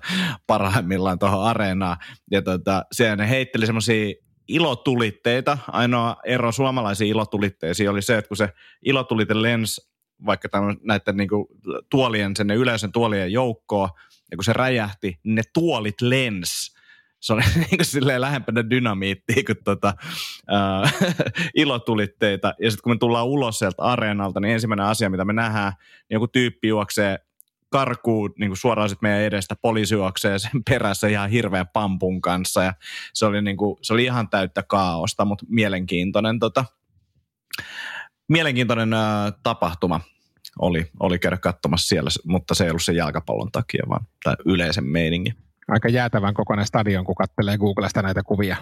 parhaimmillaan 0.47 1.19
tuohon 1.19 1.43
areenaan. 1.43 1.97
Ja 2.32 2.41
tota, 2.41 2.86
siellä 2.91 3.15
ne 3.15 3.30
heitteli 3.30 3.65
semmoisia 3.65 4.13
ilotulitteita. 4.47 5.58
Ainoa 5.67 6.15
ero 6.26 6.52
suomalaisiin 6.52 7.10
ilotulitteisiin 7.10 7.89
oli 7.89 8.02
se, 8.02 8.17
että 8.17 8.28
kun 8.28 8.38
se 8.38 8.50
ilotulite 8.86 9.41
lens 9.41 9.91
vaikka 10.26 10.50
tämän, 10.50 10.78
näiden 10.84 11.17
niin 11.17 11.30
kuin, 11.30 11.47
tuolien, 11.89 12.36
sen 12.36 12.52
yleisön 12.52 12.91
tuolien 12.91 13.32
joukkoa, 13.32 13.89
ja 14.32 14.38
kun 14.38 14.43
se 14.43 14.54
räjähti, 14.54 15.19
niin 15.23 15.36
ne 15.36 15.41
tuolit 15.54 16.02
lens 16.02 16.76
se 17.19 17.34
oli 17.34 17.41
niin 17.56 17.77
kuin 17.77 17.86
silleen 17.86 18.21
lähempänä 18.21 18.69
dynamiittia 18.69 19.43
kuin 19.45 19.58
tota, 19.63 19.93
uh, 20.51 21.10
ilotulitteita. 21.56 22.53
Ja 22.60 22.71
sitten 22.71 22.84
kun 22.84 22.91
me 22.91 22.97
tullaan 22.97 23.25
ulos 23.25 23.60
sieltä 23.60 23.84
areenalta, 23.84 24.39
niin 24.39 24.53
ensimmäinen 24.53 24.86
asia, 24.86 25.10
mitä 25.10 25.25
me 25.25 25.34
nähdään, 25.34 25.73
niin 25.80 26.15
joku 26.15 26.27
tyyppi 26.27 26.67
juoksee 26.67 27.19
karkuun 27.69 28.34
niin 28.39 28.49
kuin 28.49 28.58
suoraan 28.58 28.89
sitten 28.89 29.10
meidän 29.10 29.25
edestä, 29.25 29.56
poliisi 29.62 29.93
juoksee 29.93 30.39
sen 30.39 30.63
perässä 30.69 31.08
ihan 31.08 31.30
hirveän 31.30 31.67
pampun 31.67 32.21
kanssa. 32.21 32.63
Ja 32.63 32.73
se 33.13 33.25
oli, 33.25 33.41
niin 33.41 33.58
kuin, 33.58 33.77
se 33.82 33.93
oli 33.93 34.03
ihan 34.03 34.30
täyttä 34.30 34.63
kaaosta, 34.63 35.25
mutta 35.25 35.45
mielenkiintoinen, 35.49 36.39
tota, 36.39 36.65
mielenkiintoinen 38.30 38.93
uh, 38.93 39.39
tapahtuma 39.43 40.01
oli, 40.60 40.91
oli 40.99 41.19
käydä 41.19 41.38
katsomassa 41.38 41.88
siellä, 41.88 42.10
mutta 42.25 42.56
se 42.56 42.63
ei 42.63 42.69
ollut 42.69 42.84
sen 42.84 42.95
jalkapallon 42.95 43.51
takia, 43.51 43.84
vaan 43.89 44.06
tai 44.23 44.36
yleisen 44.45 44.86
meiningin 44.86 45.46
aika 45.67 45.89
jäätävän 45.89 46.34
kokoinen 46.34 46.65
stadion, 46.65 47.06
kun 47.06 47.15
katselee 47.15 47.58
Googlesta 47.58 48.01
näitä 48.01 48.23
kuvia. 48.23 48.58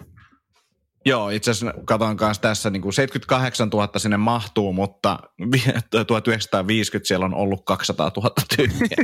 Joo, 1.08 1.30
itse 1.30 1.52
asiassa 1.52 1.82
katson 1.86 2.18
kanssa 2.18 2.42
tässä, 2.42 2.70
niin 2.70 2.82
kuin 2.82 2.94
78 2.94 3.70
000 3.70 4.00
sinne 4.00 4.18
mahtuu, 4.18 4.74
mutta 4.74 5.20
1950 5.92 7.08
siellä 7.08 7.26
on 7.26 7.34
ollut 7.34 7.66
200 7.66 8.12
000 8.18 8.32
tyyppiä. 8.58 8.98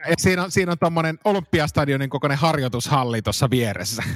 ja 0.08 0.14
siinä 0.18 0.42
on, 0.42 0.50
siinä 0.50 0.72
on 0.72 0.78
tuommoinen 0.78 1.18
Olympiastadionin 1.24 2.10
kokoinen 2.10 2.38
harjoitushalli 2.38 3.22
tuossa 3.22 3.50
vieressä. 3.50 4.02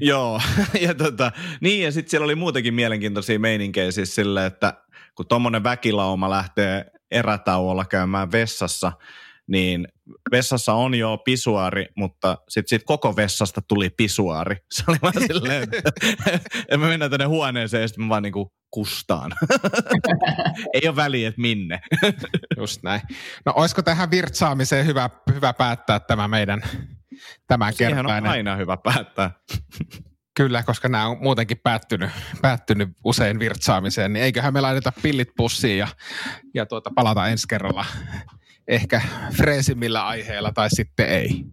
Joo, 0.00 0.40
ja 0.80 0.94
tota, 0.94 1.32
niin 1.60 1.84
ja 1.84 1.92
sitten 1.92 2.10
siellä 2.10 2.24
oli 2.24 2.34
muutenkin 2.34 2.74
mielenkiintoisia 2.74 3.38
meininkejä 3.38 3.90
siis 3.90 4.14
sille, 4.14 4.46
että 4.46 4.74
kun 5.14 5.26
tuommoinen 5.26 5.62
väkilauma 5.62 6.30
lähtee 6.30 6.86
erätauolla 7.10 7.84
käymään 7.84 8.32
vessassa, 8.32 8.92
niin 9.48 9.88
vessassa 10.30 10.74
on 10.74 10.94
jo 10.94 11.18
pisuaari, 11.24 11.86
mutta 11.96 12.38
sitten 12.48 12.78
sit 12.78 12.86
koko 12.86 13.16
vessasta 13.16 13.62
tuli 13.68 13.90
pisuaari. 13.90 14.56
Se 14.74 14.84
oli 14.88 14.98
vaan 15.02 15.14
silleen, 15.26 15.62
että 15.62 15.82
me 16.76 16.86
mennään 16.86 17.10
tänne 17.10 17.26
huoneeseen 17.26 17.80
ja 17.80 17.88
sitten 17.88 18.04
me 18.04 18.08
vaan 18.08 18.22
niinku 18.22 18.52
kustaan. 18.70 19.32
Ei 20.74 20.88
ole 20.88 20.96
väliä, 20.96 21.28
että 21.28 21.40
minne. 21.40 21.80
Just 22.58 22.82
näin. 22.82 23.00
No 23.46 23.52
olisiko 23.56 23.82
tähän 23.82 24.10
virtsaamiseen 24.10 24.86
hyvä, 24.86 25.10
hyvä 25.34 25.52
päättää 25.52 26.00
tämä 26.00 26.28
meidän 26.28 26.62
tämän 27.46 27.72
Siihen 27.72 28.06
on 28.06 28.26
aina 28.26 28.56
hyvä 28.56 28.76
päättää. 28.76 29.30
Kyllä, 30.36 30.62
koska 30.62 30.88
nämä 30.88 31.06
on 31.06 31.18
muutenkin 31.20 31.60
päättynyt, 31.62 32.10
päättynyt 32.42 32.88
usein 33.04 33.38
virtsaamiseen, 33.38 34.12
niin 34.12 34.22
eiköhän 34.22 34.52
me 34.52 34.60
laiteta 34.60 34.92
pillit 35.02 35.28
pussiin 35.36 35.78
ja, 35.78 35.88
ja 36.54 36.66
tuota, 36.66 36.90
palata 36.94 37.28
ensi 37.28 37.48
kerralla 37.48 37.84
ehkä 38.68 39.02
freesimmillä 39.36 40.06
aiheella 40.06 40.52
tai 40.52 40.70
sitten 40.70 41.08
ei. 41.08 41.44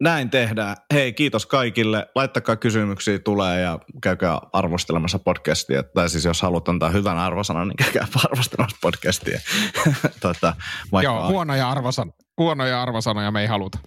Näin 0.00 0.30
tehdään. 0.30 0.76
Hei, 0.94 1.12
kiitos 1.12 1.46
kaikille. 1.46 2.06
Laittakaa 2.14 2.56
kysymyksiä 2.56 3.18
tulee 3.18 3.60
ja 3.60 3.78
käykää 4.02 4.38
arvostelemassa 4.52 5.18
podcastia. 5.18 5.82
Tai 5.82 6.08
siis 6.08 6.24
jos 6.24 6.42
haluat 6.42 6.68
antaa 6.68 6.90
hyvän 6.90 7.18
arvosanan, 7.18 7.68
niin 7.68 7.76
käykää 7.76 8.06
arvostelemassa 8.24 8.76
podcastia. 8.80 9.40
tota, 10.20 10.54
Joo, 11.02 11.28
huonoja, 11.28 11.70
arvosan- 11.70 12.12
huonoja 12.38 12.82
arvosanoja 12.82 13.30
me 13.30 13.40
ei 13.40 13.46
haluta. 13.46 13.78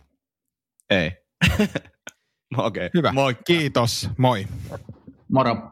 Ei. 0.89 1.11
Okei. 2.57 2.85
Okay. 2.85 2.89
Hyvä. 2.93 3.11
Moi. 3.11 3.35
Kiitos. 3.45 4.09
Moi. 4.17 4.47
Moro. 5.31 5.71